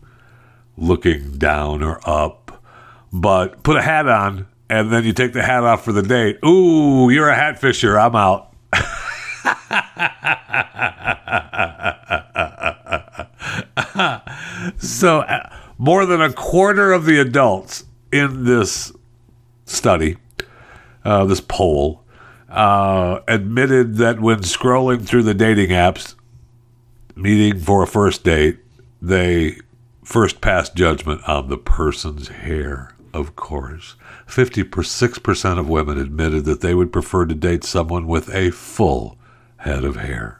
[0.77, 2.63] looking down or up.
[3.11, 6.37] But put a hat on and then you take the hat off for the date.
[6.45, 7.97] Ooh, you're a hat fisher.
[7.97, 8.53] I'm out.
[14.77, 18.91] so, uh, more than a quarter of the adults in this
[19.65, 20.17] study,
[21.03, 22.03] uh, this poll,
[22.49, 26.15] uh, admitted that when scrolling through the dating apps,
[27.15, 28.59] meeting for a first date,
[29.01, 29.57] they
[30.03, 33.95] first passed judgment on the person's hair, of course.
[34.27, 39.17] 56% of women admitted that they would prefer to date someone with a full
[39.57, 40.39] head of hair.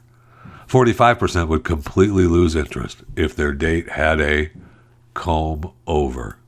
[0.66, 4.50] 45% would completely lose interest if their date had a
[5.14, 6.38] comb over.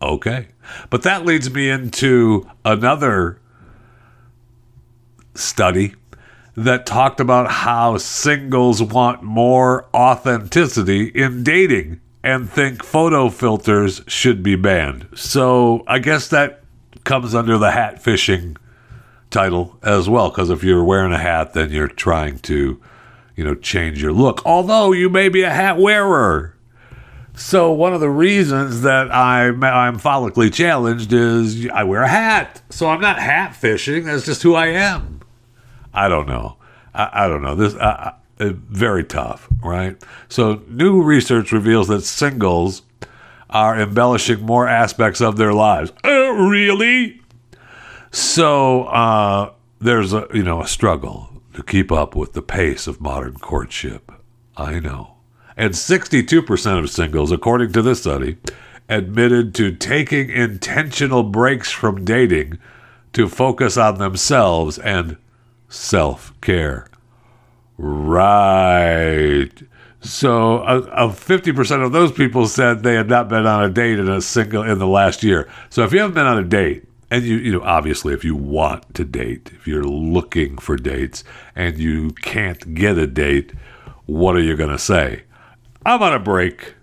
[0.00, 0.48] Okay.
[0.90, 3.40] But that leads me into another
[5.38, 5.94] study
[6.58, 14.42] that talked about how singles want more authenticity in dating and think photo filters should
[14.42, 15.06] be banned.
[15.14, 16.64] So I guess that
[17.04, 18.56] comes under the hat fishing
[19.30, 22.80] title as well because if you're wearing a hat then you're trying to
[23.36, 26.56] you know change your look although you may be a hat wearer.
[27.34, 32.62] So one of the reasons that I'm I'm follically challenged is I wear a hat.
[32.68, 35.17] So I'm not hat fishing that's just who I am
[36.04, 36.56] I don't know
[36.94, 37.74] I, I don't know this
[38.38, 42.82] very tough right so new research reveals that singles
[43.50, 45.92] are embellishing more aspects of their lives.
[46.04, 47.20] Uh, really?
[48.10, 53.00] So uh, there's a you know a struggle to keep up with the pace of
[53.00, 54.12] modern courtship.
[54.56, 55.14] I know.
[55.56, 58.38] And 62% of singles, according to this study,
[58.88, 62.58] admitted to taking intentional breaks from dating
[63.12, 65.16] to focus on themselves and
[65.68, 66.88] self care.
[67.76, 69.50] Right.
[70.00, 73.98] So, uh, fifty percent of those people said they had not been on a date
[73.98, 75.48] in a single in the last year.
[75.70, 78.36] So, if you haven't been on a date, and you you know obviously if you
[78.36, 83.52] want to date, if you're looking for dates and you can't get a date,
[84.06, 85.24] what are you going to say?
[85.84, 86.74] I'm on a break.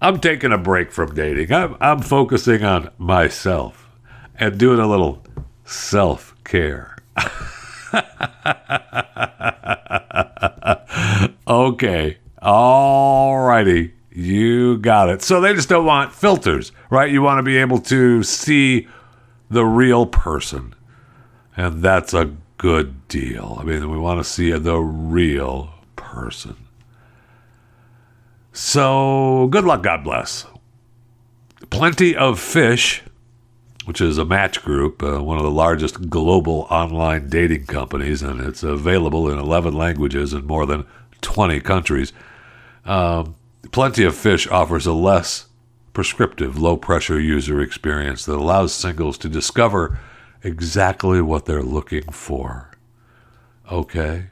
[0.00, 1.52] I'm taking a break from dating.
[1.52, 3.88] I'm I'm focusing on myself
[4.36, 5.24] and doing a little
[5.64, 6.96] self care.
[11.48, 12.18] okay.
[12.40, 13.94] All righty.
[14.10, 15.22] You got it.
[15.22, 17.10] So they just don't want filters, right?
[17.10, 18.86] You want to be able to see
[19.50, 20.74] the real person.
[21.56, 23.58] And that's a good deal.
[23.60, 26.56] I mean, we want to see the real person.
[28.52, 30.46] So good luck, God bless.
[31.70, 33.02] Plenty of Fish,
[33.88, 38.38] which is a match group, uh, one of the largest global online dating companies, and
[38.38, 40.84] it's available in 11 languages in more than
[41.22, 42.12] 20 countries.
[42.84, 43.34] Um,
[43.72, 45.46] Plenty of Fish offers a less
[45.94, 49.98] prescriptive, low pressure user experience that allows singles to discover
[50.42, 52.70] exactly what they're looking for.
[53.72, 54.26] Okay?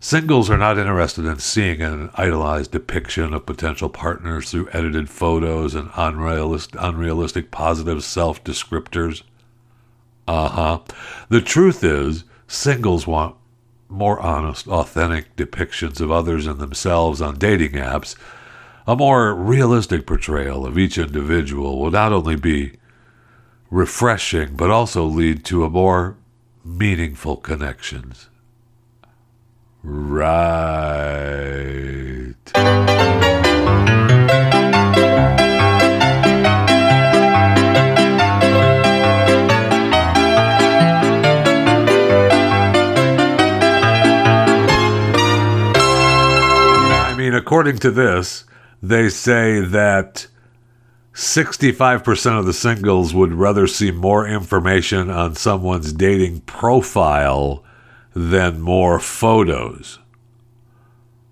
[0.00, 5.74] Singles are not interested in seeing an idolized depiction of potential partners through edited photos
[5.74, 9.22] and unrealistic, unrealistic positive self descriptors.
[10.28, 10.78] Uh huh.
[11.30, 13.34] The truth is, singles want
[13.88, 18.14] more honest, authentic depictions of others and themselves on dating apps.
[18.86, 22.78] A more realistic portrayal of each individual will not only be
[23.68, 26.16] refreshing, but also lead to a more
[26.64, 28.28] meaningful connections.
[29.82, 30.58] Right.
[47.04, 48.44] I mean, according to this,
[48.82, 50.26] they say that
[51.14, 57.64] 65% of the singles would rather see more information on someone's dating profile
[58.18, 60.00] than more photos.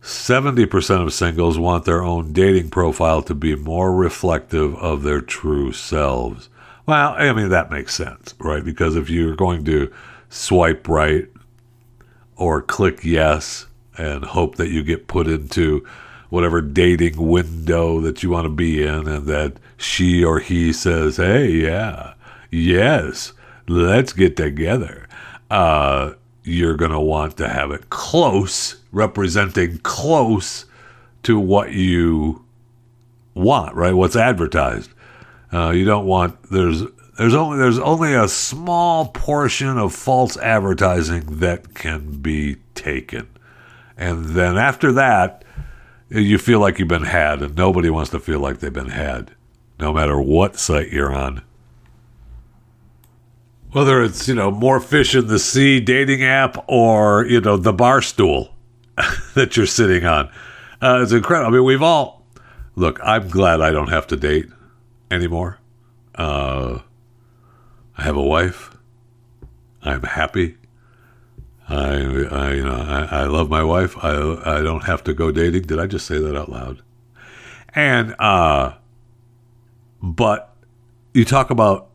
[0.02, 5.72] 70% of singles want their own dating profile to be more reflective of their true
[5.72, 6.48] selves.
[6.86, 8.64] Well, I mean, that makes sense, right?
[8.64, 9.92] Because if you're going to
[10.28, 11.28] swipe right
[12.36, 13.66] or click yes
[13.98, 15.84] and hope that you get put into
[16.28, 21.16] whatever dating window that you want to be in and that she or he says,
[21.16, 22.14] hey, yeah,
[22.52, 23.32] yes,
[23.66, 25.08] let's get together.
[25.50, 26.12] Uh,
[26.46, 30.64] you're going to want to have it close, representing close
[31.24, 32.44] to what you
[33.34, 33.92] want, right?
[33.92, 34.90] What's advertised.
[35.52, 36.82] Uh, you don't want there's
[37.18, 43.28] there's only there's only a small portion of false advertising that can be taken,
[43.96, 45.44] and then after that,
[46.08, 49.32] you feel like you've been had, and nobody wants to feel like they've been had,
[49.80, 51.42] no matter what site you're on.
[53.76, 57.74] Whether it's, you know, more fish in the sea dating app or, you know, the
[57.74, 58.54] bar stool
[59.34, 60.30] that you're sitting on.
[60.80, 61.48] Uh, it's incredible.
[61.48, 62.24] I mean, we've all,
[62.74, 64.46] look, I'm glad I don't have to date
[65.10, 65.58] anymore.
[66.14, 66.78] Uh,
[67.98, 68.74] I have a wife.
[69.82, 70.56] I'm happy.
[71.68, 73.94] I, I you know, I, I love my wife.
[74.02, 74.12] I,
[74.56, 75.64] I don't have to go dating.
[75.64, 76.80] Did I just say that out loud?
[77.74, 78.72] And, uh,
[80.00, 80.56] but
[81.12, 81.90] you talk about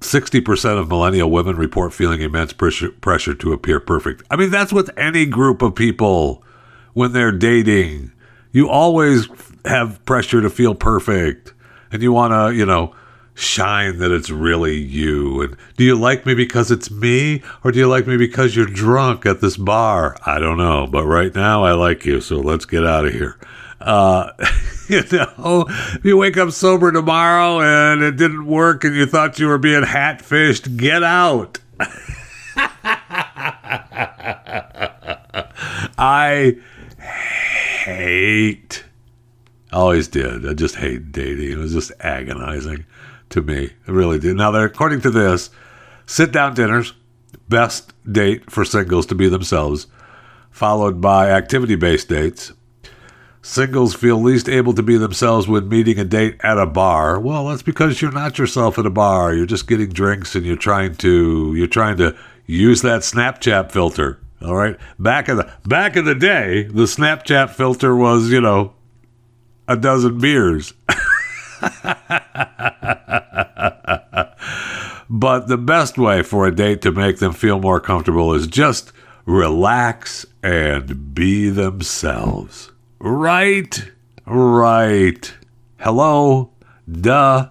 [0.00, 4.22] 60% of millennial women report feeling immense pressure, pressure to appear perfect.
[4.30, 6.42] I mean, that's with any group of people
[6.94, 8.12] when they're dating.
[8.50, 9.28] You always
[9.64, 11.52] have pressure to feel perfect
[11.92, 12.94] and you want to, you know,
[13.34, 15.42] shine that it's really you.
[15.42, 18.66] And do you like me because it's me or do you like me because you're
[18.66, 20.16] drunk at this bar?
[20.24, 23.38] I don't know, but right now I like you, so let's get out of here.
[23.80, 24.32] Uh,
[24.90, 29.38] you know, if you wake up sober tomorrow and it didn't work and you thought
[29.38, 31.60] you were being hat-fished, get out.
[35.96, 36.56] I
[37.84, 38.84] hate,
[39.72, 40.48] always did.
[40.48, 41.52] I just hate dating.
[41.52, 42.84] It was just agonizing
[43.28, 43.64] to me.
[43.64, 44.36] It really did.
[44.36, 45.50] Now, according to this,
[46.06, 46.94] sit down dinners,
[47.48, 49.86] best date for singles to be themselves,
[50.50, 52.52] followed by activity based dates.
[53.42, 57.18] Singles feel least able to be themselves when meeting a date at a bar.
[57.18, 59.34] Well, that's because you're not yourself at a bar.
[59.34, 62.14] You're just getting drinks and you're trying to you're trying to
[62.46, 64.20] use that Snapchat filter.
[64.42, 64.76] All right.
[64.98, 68.74] Back in the back in the day, the Snapchat filter was, you know,
[69.66, 70.74] a dozen beers.
[75.08, 78.92] but the best way for a date to make them feel more comfortable is just
[79.24, 82.70] relax and be themselves.
[83.00, 83.90] Right?
[84.26, 85.34] Right.
[85.78, 86.50] Hello?
[86.90, 87.48] Duh.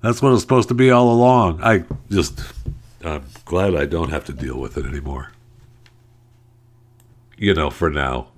[0.00, 1.60] That's what it's supposed to be all along.
[1.62, 2.40] I just,
[3.04, 5.32] I'm glad I don't have to deal with it anymore.
[7.36, 8.28] You know, for now.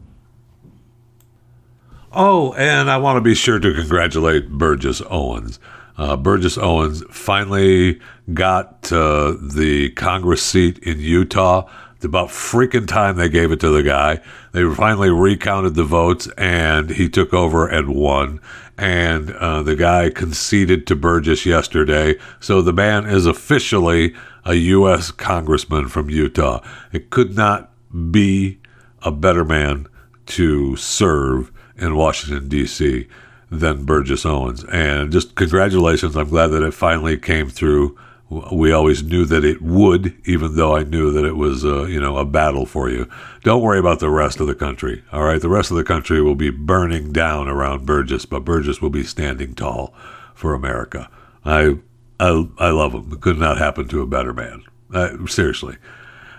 [2.12, 5.60] Oh, and I want to be sure to congratulate Burgess Owens.
[5.98, 8.00] Uh, Burgess Owens finally
[8.32, 11.68] got uh, the Congress seat in Utah
[12.04, 14.20] about freaking time they gave it to the guy.
[14.52, 18.40] They finally recounted the votes, and he took over and won.
[18.78, 22.16] And uh, the guy conceded to Burgess yesterday.
[22.40, 25.10] So the man is officially a U.S.
[25.10, 26.62] congressman from Utah.
[26.92, 27.70] It could not
[28.10, 28.58] be
[29.02, 29.86] a better man
[30.26, 33.08] to serve in Washington, D.C.
[33.50, 34.64] than Burgess Owens.
[34.64, 36.16] And just congratulations.
[36.16, 37.98] I'm glad that it finally came through
[38.30, 42.00] we always knew that it would, even though I knew that it was, uh, you
[42.00, 43.08] know, a battle for you.
[43.42, 45.02] Don't worry about the rest of the country.
[45.12, 48.80] All right, the rest of the country will be burning down around Burgess, but Burgess
[48.80, 49.92] will be standing tall
[50.34, 51.10] for America.
[51.44, 51.78] I,
[52.20, 53.12] I, I love him.
[53.12, 54.62] It could not happen to a better man.
[54.94, 55.76] Uh, seriously.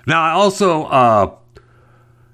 [0.08, 1.36] Now, I also, uh,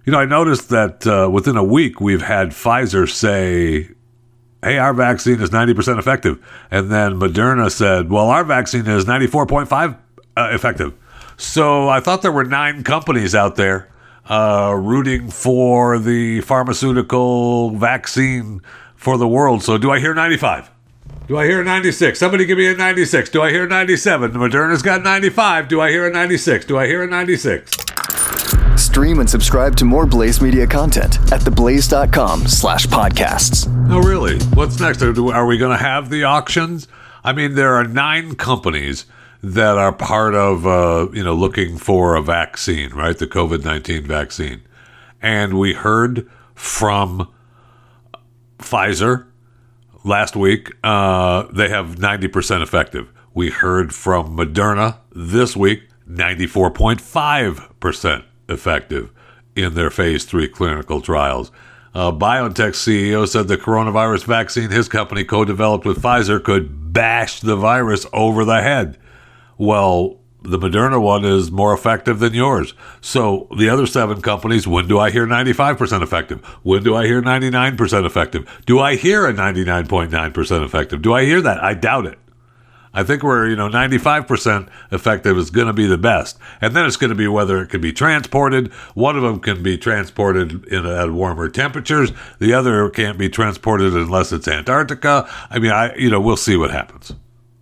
[0.05, 3.89] You know, I noticed that uh, within a week we've had Pfizer say,
[4.63, 6.43] hey, our vaccine is 90% effective.
[6.71, 9.97] And then Moderna said, well, our vaccine is 94.5
[10.35, 10.93] uh, effective.
[11.37, 13.89] So I thought there were nine companies out there
[14.29, 18.61] uh, rooting for the pharmaceutical vaccine
[18.95, 19.63] for the world.
[19.63, 20.71] So do I hear 95?
[21.27, 22.17] Do I hear 96?
[22.17, 23.29] Somebody give me a 96.
[23.29, 24.31] Do I hear 97?
[24.31, 25.67] Moderna's got 95.
[25.67, 26.65] Do I hear a 96?
[26.65, 27.75] Do I hear a 96?
[28.97, 33.67] Stream and subscribe to more Blaze Media content at theblaze.com slash podcasts.
[33.91, 34.39] Oh, really?
[34.55, 35.03] What's next?
[35.03, 36.87] Are, we going to have the auctions?
[37.23, 39.05] I mean, there are nine companies
[39.43, 43.15] that are part of, uh, you know, looking for a vaccine, right?
[43.15, 44.63] The COVID 19 vaccine.
[45.21, 47.31] And we heard from
[48.57, 49.27] Pfizer
[50.03, 53.13] last week, uh, they have 90% effective.
[53.35, 59.11] We heard from Moderna this week, 94.5% effective
[59.55, 61.51] in their phase three clinical trials.
[61.93, 67.39] Uh, BioNTech CEO said the coronavirus vaccine his company co developed with Pfizer could bash
[67.39, 68.97] the virus over the head.
[69.57, 72.73] Well, the Moderna one is more effective than yours.
[73.01, 76.45] So the other seven companies, when do I hear 95% effective?
[76.63, 78.61] When do I hear 99% effective?
[78.65, 81.01] Do I hear a 99.9% effective?
[81.01, 81.63] Do I hear that?
[81.63, 82.19] I doubt it.
[82.93, 86.37] I think we're, you know, 95% effective is going to be the best.
[86.61, 88.71] And then it's going to be whether it can be transported.
[88.93, 92.11] One of them can be transported in at warmer temperatures.
[92.39, 95.29] The other can't be transported unless it's Antarctica.
[95.49, 97.13] I mean, I, you know, we'll see what happens.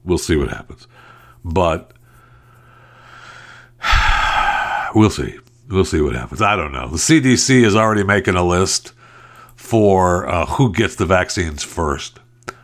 [0.03, 0.87] We'll see what happens.
[1.43, 1.91] But
[4.95, 5.39] we'll see.
[5.69, 6.41] We'll see what happens.
[6.41, 6.87] I don't know.
[6.87, 8.93] The CDC is already making a list
[9.55, 12.19] for uh, who gets the vaccines first.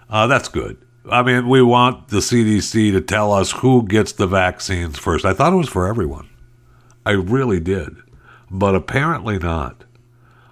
[0.09, 0.78] Uh, that's good.
[1.10, 5.26] I mean, we want the CDC to tell us who gets the vaccines first.
[5.26, 6.30] I thought it was for everyone.
[7.06, 7.95] I really did.
[8.49, 9.86] But apparently not.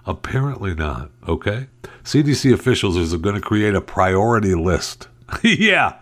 [0.06, 1.10] Apparently not.
[1.28, 1.68] Okay?
[2.02, 5.08] CDC officials is going to create a priority list.
[5.42, 5.98] yeah.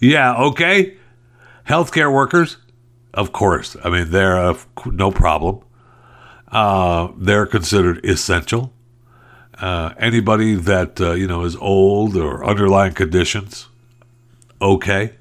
[0.00, 0.34] Yeah.
[0.34, 0.96] Okay.
[1.68, 2.56] Healthcare workers,
[3.14, 3.76] of course.
[3.84, 5.60] I mean, they're uh, no problem.
[6.48, 8.72] Uh, they're considered essential.
[9.58, 13.68] Uh, anybody that uh, you know is old or underlying conditions,
[14.62, 15.14] okay.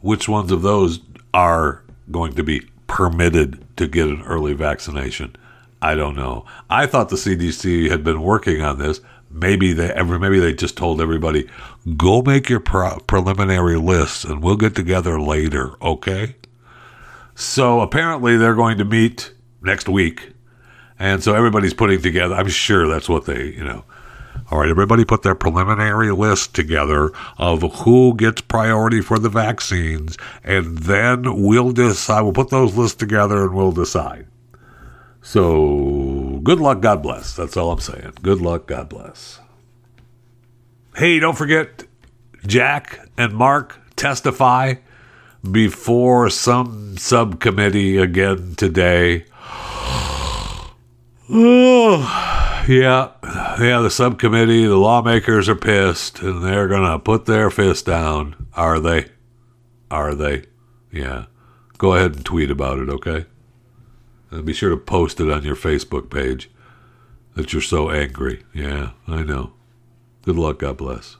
[0.00, 1.00] Which ones of those
[1.34, 5.36] are going to be permitted to get an early vaccination?
[5.82, 6.46] I don't know.
[6.70, 9.00] I thought the CDC had been working on this.
[9.30, 10.18] Maybe they ever.
[10.18, 11.46] Maybe they just told everybody,
[11.96, 16.36] "Go make your pre- preliminary lists, and we'll get together later." Okay.
[17.34, 20.30] So apparently they're going to meet next week,
[20.98, 22.34] and so everybody's putting together.
[22.34, 23.84] I'm sure that's what they, you know.
[24.48, 30.16] All right, everybody put their preliminary list together of who gets priority for the vaccines,
[30.44, 32.22] and then we'll decide.
[32.22, 34.28] We'll put those lists together and we'll decide.
[35.20, 37.34] So, good luck, God bless.
[37.34, 38.12] That's all I'm saying.
[38.22, 39.40] Good luck, God bless.
[40.94, 41.82] Hey, don't forget
[42.46, 44.74] Jack and Mark testify
[45.50, 49.24] before some subcommittee again today.
[51.28, 53.10] Oh, yeah,
[53.60, 58.46] yeah, the subcommittee, the lawmakers are pissed and they're going to put their fist down.
[58.54, 59.06] Are they?
[59.90, 60.44] Are they?
[60.90, 61.26] Yeah.
[61.78, 63.26] Go ahead and tweet about it, okay?
[64.30, 66.50] And be sure to post it on your Facebook page
[67.34, 68.44] that you're so angry.
[68.52, 69.52] Yeah, I know.
[70.22, 70.58] Good luck.
[70.60, 71.16] God bless.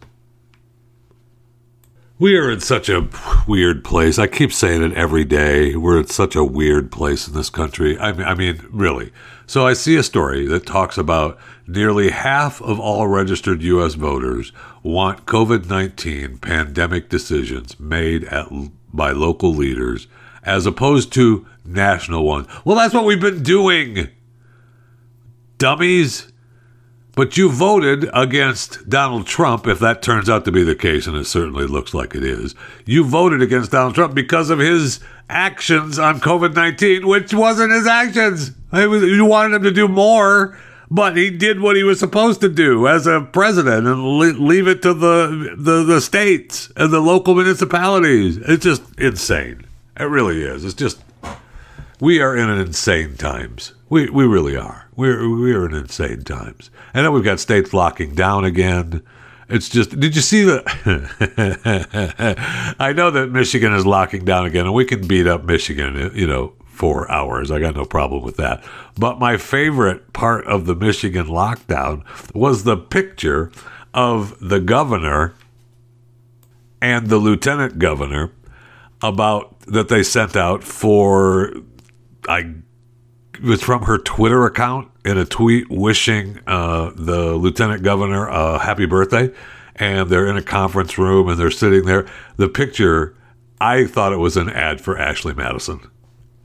[2.19, 3.09] We are in such a
[3.47, 4.19] weird place.
[4.19, 5.77] I keep saying it every day.
[5.77, 7.99] We're in such a weird place in this country.
[7.99, 9.13] I mean, I mean, really.
[9.47, 13.95] So I see a story that talks about nearly half of all registered U.S.
[13.95, 18.49] voters want COVID 19 pandemic decisions made at,
[18.93, 20.09] by local leaders
[20.43, 22.47] as opposed to national ones.
[22.65, 24.09] Well, that's what we've been doing,
[25.59, 26.33] dummies.
[27.17, 31.17] But you voted against Donald Trump, if that turns out to be the case, and
[31.17, 32.55] it certainly looks like it is.
[32.85, 35.01] You voted against Donald Trump because of his
[35.31, 38.53] actions on COVID 19, which wasn't his actions.
[38.71, 40.59] Was, you wanted him to do more,
[40.91, 44.83] but he did what he was supposed to do as a president and leave it
[44.83, 48.37] to the, the, the states and the local municipalities.
[48.37, 49.65] It's just insane.
[49.99, 50.67] It really is.
[50.67, 51.01] It's just,
[51.99, 53.73] we are in an insane times.
[53.89, 54.89] We, we really are.
[54.97, 59.03] We're we're in insane times, and then we've got states locking down again.
[59.49, 60.65] It's just, did you see the?
[62.81, 66.27] I know that Michigan is locking down again, and we can beat up Michigan, you
[66.27, 67.51] know, for hours.
[67.53, 68.65] I got no problem with that.
[68.99, 72.03] But my favorite part of the Michigan lockdown
[72.35, 73.53] was the picture
[73.95, 75.35] of the governor
[76.83, 78.33] and the lieutenant governor
[79.01, 81.53] about that they sent out for
[82.29, 82.55] I
[83.43, 88.87] was from her Twitter account in a tweet wishing uh, the lieutenant governor a happy
[88.87, 89.33] birthday.
[89.77, 92.07] And they're in a conference room and they're sitting there.
[92.37, 93.15] The picture,
[93.61, 95.91] I thought it was an ad for Ashley Madison.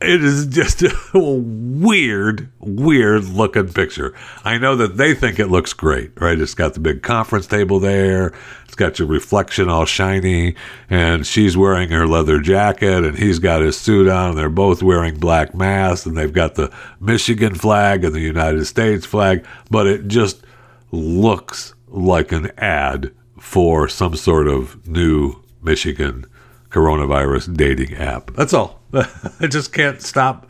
[0.01, 4.15] It is just a weird, weird looking picture.
[4.43, 6.39] I know that they think it looks great, right?
[6.39, 8.33] It's got the big conference table there.
[8.65, 10.55] It's got your reflection all shiny,
[10.89, 14.29] and she's wearing her leather jacket, and he's got his suit on.
[14.29, 18.65] And they're both wearing black masks, and they've got the Michigan flag and the United
[18.65, 20.43] States flag, but it just
[20.91, 26.25] looks like an ad for some sort of new Michigan
[26.71, 28.31] coronavirus dating app.
[28.31, 28.79] That's all.
[28.93, 30.47] I just can't stop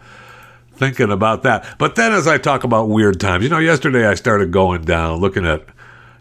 [0.74, 1.78] thinking about that.
[1.78, 5.19] But then as I talk about weird times, you know, yesterday I started going down
[5.19, 5.65] looking at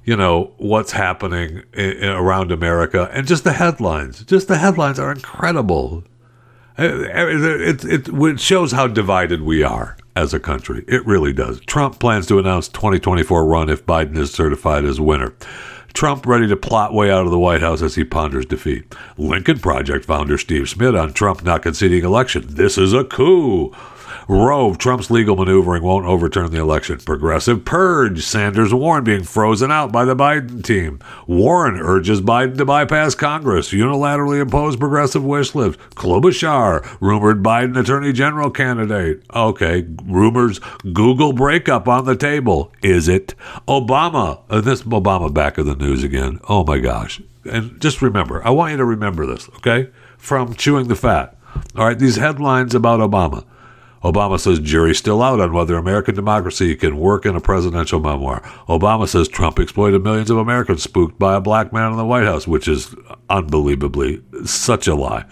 [0.04, 4.24] you know what's happening in, in, around America and just the headlines.
[4.24, 6.04] Just the headlines are incredible.
[6.78, 10.84] It, it, it, it shows how divided we are as a country.
[10.88, 11.60] It really does.
[11.60, 15.34] Trump plans to announce 2024 run if Biden is certified as winner.
[15.92, 18.94] Trump ready to plot way out of the White House as he ponders defeat.
[19.18, 22.44] Lincoln Project founder Steve Schmidt on Trump not conceding election.
[22.46, 23.72] This is a coup.
[24.30, 26.98] Rove, Trump's legal maneuvering won't overturn the election.
[26.98, 31.00] Progressive purge, Sanders Warren being frozen out by the Biden team.
[31.26, 35.80] Warren urges Biden to bypass Congress, unilaterally impose progressive wish list.
[35.96, 39.20] Klobuchar, rumored Biden attorney general candidate.
[39.34, 40.60] Okay, rumors,
[40.92, 42.72] Google breakup on the table.
[42.84, 43.34] Is it?
[43.66, 46.38] Obama, uh, this Obama back of the news again.
[46.48, 47.20] Oh my gosh.
[47.44, 49.90] And just remember, I want you to remember this, okay?
[50.18, 51.36] From chewing the fat.
[51.74, 53.44] All right, these headlines about Obama.
[54.02, 58.40] Obama says jury's still out on whether American democracy can work in a presidential memoir.
[58.68, 62.24] Obama says Trump exploited millions of Americans spooked by a black man in the White
[62.24, 62.94] House, which is
[63.28, 65.24] unbelievably such a lie.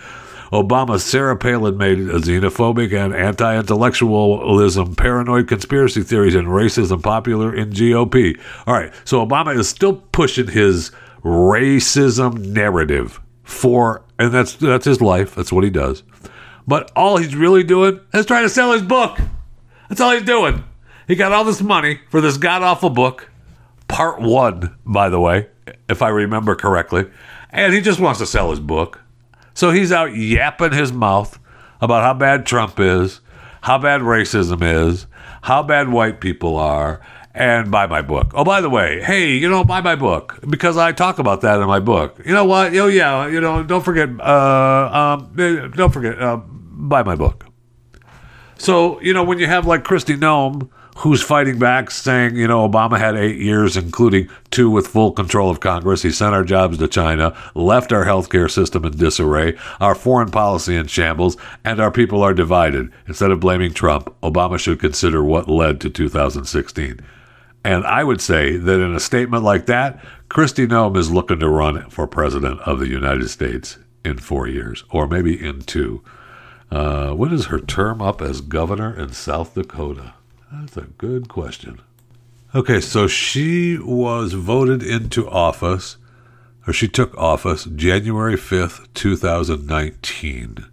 [0.52, 7.70] Obama, Sarah Palin made xenophobic and anti intellectualism, paranoid conspiracy theories, and racism popular in
[7.70, 8.38] GOP.
[8.66, 10.90] All right, so Obama is still pushing his
[11.22, 15.34] racism narrative for, and that's that's his life.
[15.34, 16.02] That's what he does.
[16.68, 19.18] But all he's really doing is trying to sell his book.
[19.88, 20.64] That's all he's doing.
[21.06, 23.30] He got all this money for this god awful book,
[23.88, 25.48] part one, by the way,
[25.88, 27.06] if I remember correctly.
[27.48, 29.00] And he just wants to sell his book.
[29.54, 31.38] So he's out yapping his mouth
[31.80, 33.22] about how bad Trump is,
[33.62, 35.06] how bad racism is,
[35.40, 37.00] how bad white people are,
[37.32, 38.32] and buy my book.
[38.34, 41.60] Oh, by the way, hey, you know, buy my book because I talk about that
[41.60, 42.20] in my book.
[42.26, 42.76] You know what?
[42.76, 46.40] Oh, yeah, you know, don't forget, uh, um, don't forget, uh,
[46.78, 47.44] buy my book.
[48.56, 52.68] So, you know, when you have like Kristi Noem, who's fighting back, saying, you know,
[52.68, 56.02] Obama had eight years, including two with full control of Congress.
[56.02, 60.74] He sent our jobs to China, left our healthcare system in disarray, our foreign policy
[60.74, 62.90] in shambles, and our people are divided.
[63.06, 67.00] Instead of blaming Trump, Obama should consider what led to 2016.
[67.64, 71.48] And I would say that in a statement like that, Kristi Noem is looking to
[71.48, 76.02] run for president of the United States in four years, or maybe in two.
[76.70, 80.14] Uh, when is her term up as governor in South Dakota?
[80.52, 81.80] That's a good question.
[82.54, 85.96] Okay, so she was voted into office,
[86.66, 90.66] or she took office January 5th, 2019.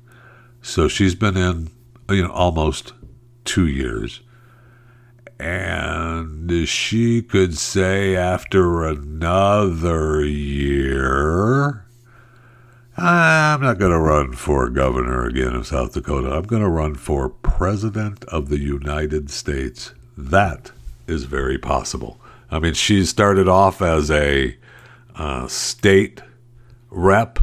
[0.62, 1.70] So she's been in,
[2.10, 2.94] you know, almost
[3.44, 4.22] two years.
[5.38, 11.85] And she could say after another year,
[12.98, 16.32] I'm not going to run for governor again of South Dakota.
[16.32, 19.94] I'm going to run for president of the United States.
[20.18, 20.72] That
[21.06, 22.22] is very possible.
[22.50, 24.56] I mean, she started off as a
[25.14, 26.22] uh, state
[26.90, 27.40] rep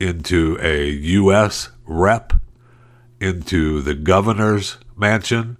[0.00, 1.68] into a U.S.
[1.86, 2.32] rep
[3.20, 5.58] into the governor's mansion.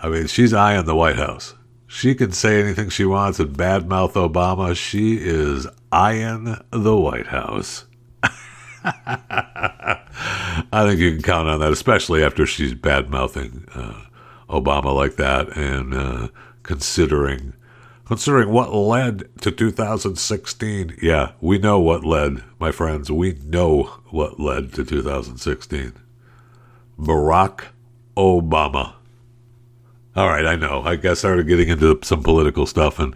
[0.00, 1.54] I mean, she's eyeing the White House.
[1.88, 4.76] She can say anything she wants and badmouth Obama.
[4.76, 7.86] She is eyeing the White House.
[10.72, 14.04] I think you can count on that, especially after she's bad mouthing uh,
[14.48, 16.28] Obama like that and uh,
[16.62, 17.54] considering
[18.04, 20.98] considering what led to 2016.
[21.00, 23.10] Yeah, we know what led, my friends.
[23.10, 25.94] We know what led to 2016.
[26.98, 27.64] Barack
[28.16, 28.94] Obama.
[30.14, 30.82] All right, I know.
[30.82, 33.14] I guess I started getting into some political stuff and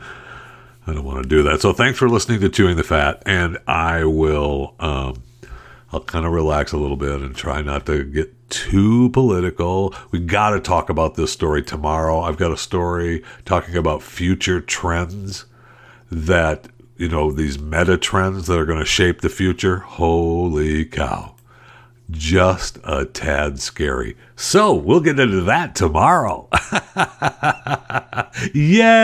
[0.86, 1.60] I don't want to do that.
[1.60, 4.74] So thanks for listening to Chewing the Fat, and I will.
[4.80, 5.22] Um,
[5.92, 9.94] I'll kind of relax a little bit and try not to get too political.
[10.10, 12.20] We got to talk about this story tomorrow.
[12.20, 15.46] I've got a story talking about future trends
[16.10, 19.78] that, you know, these meta trends that are going to shape the future.
[19.78, 21.34] Holy cow.
[22.10, 24.16] just a tad scary.
[24.36, 26.48] So we'll get into that tomorrow.
[28.54, 28.98] Yay!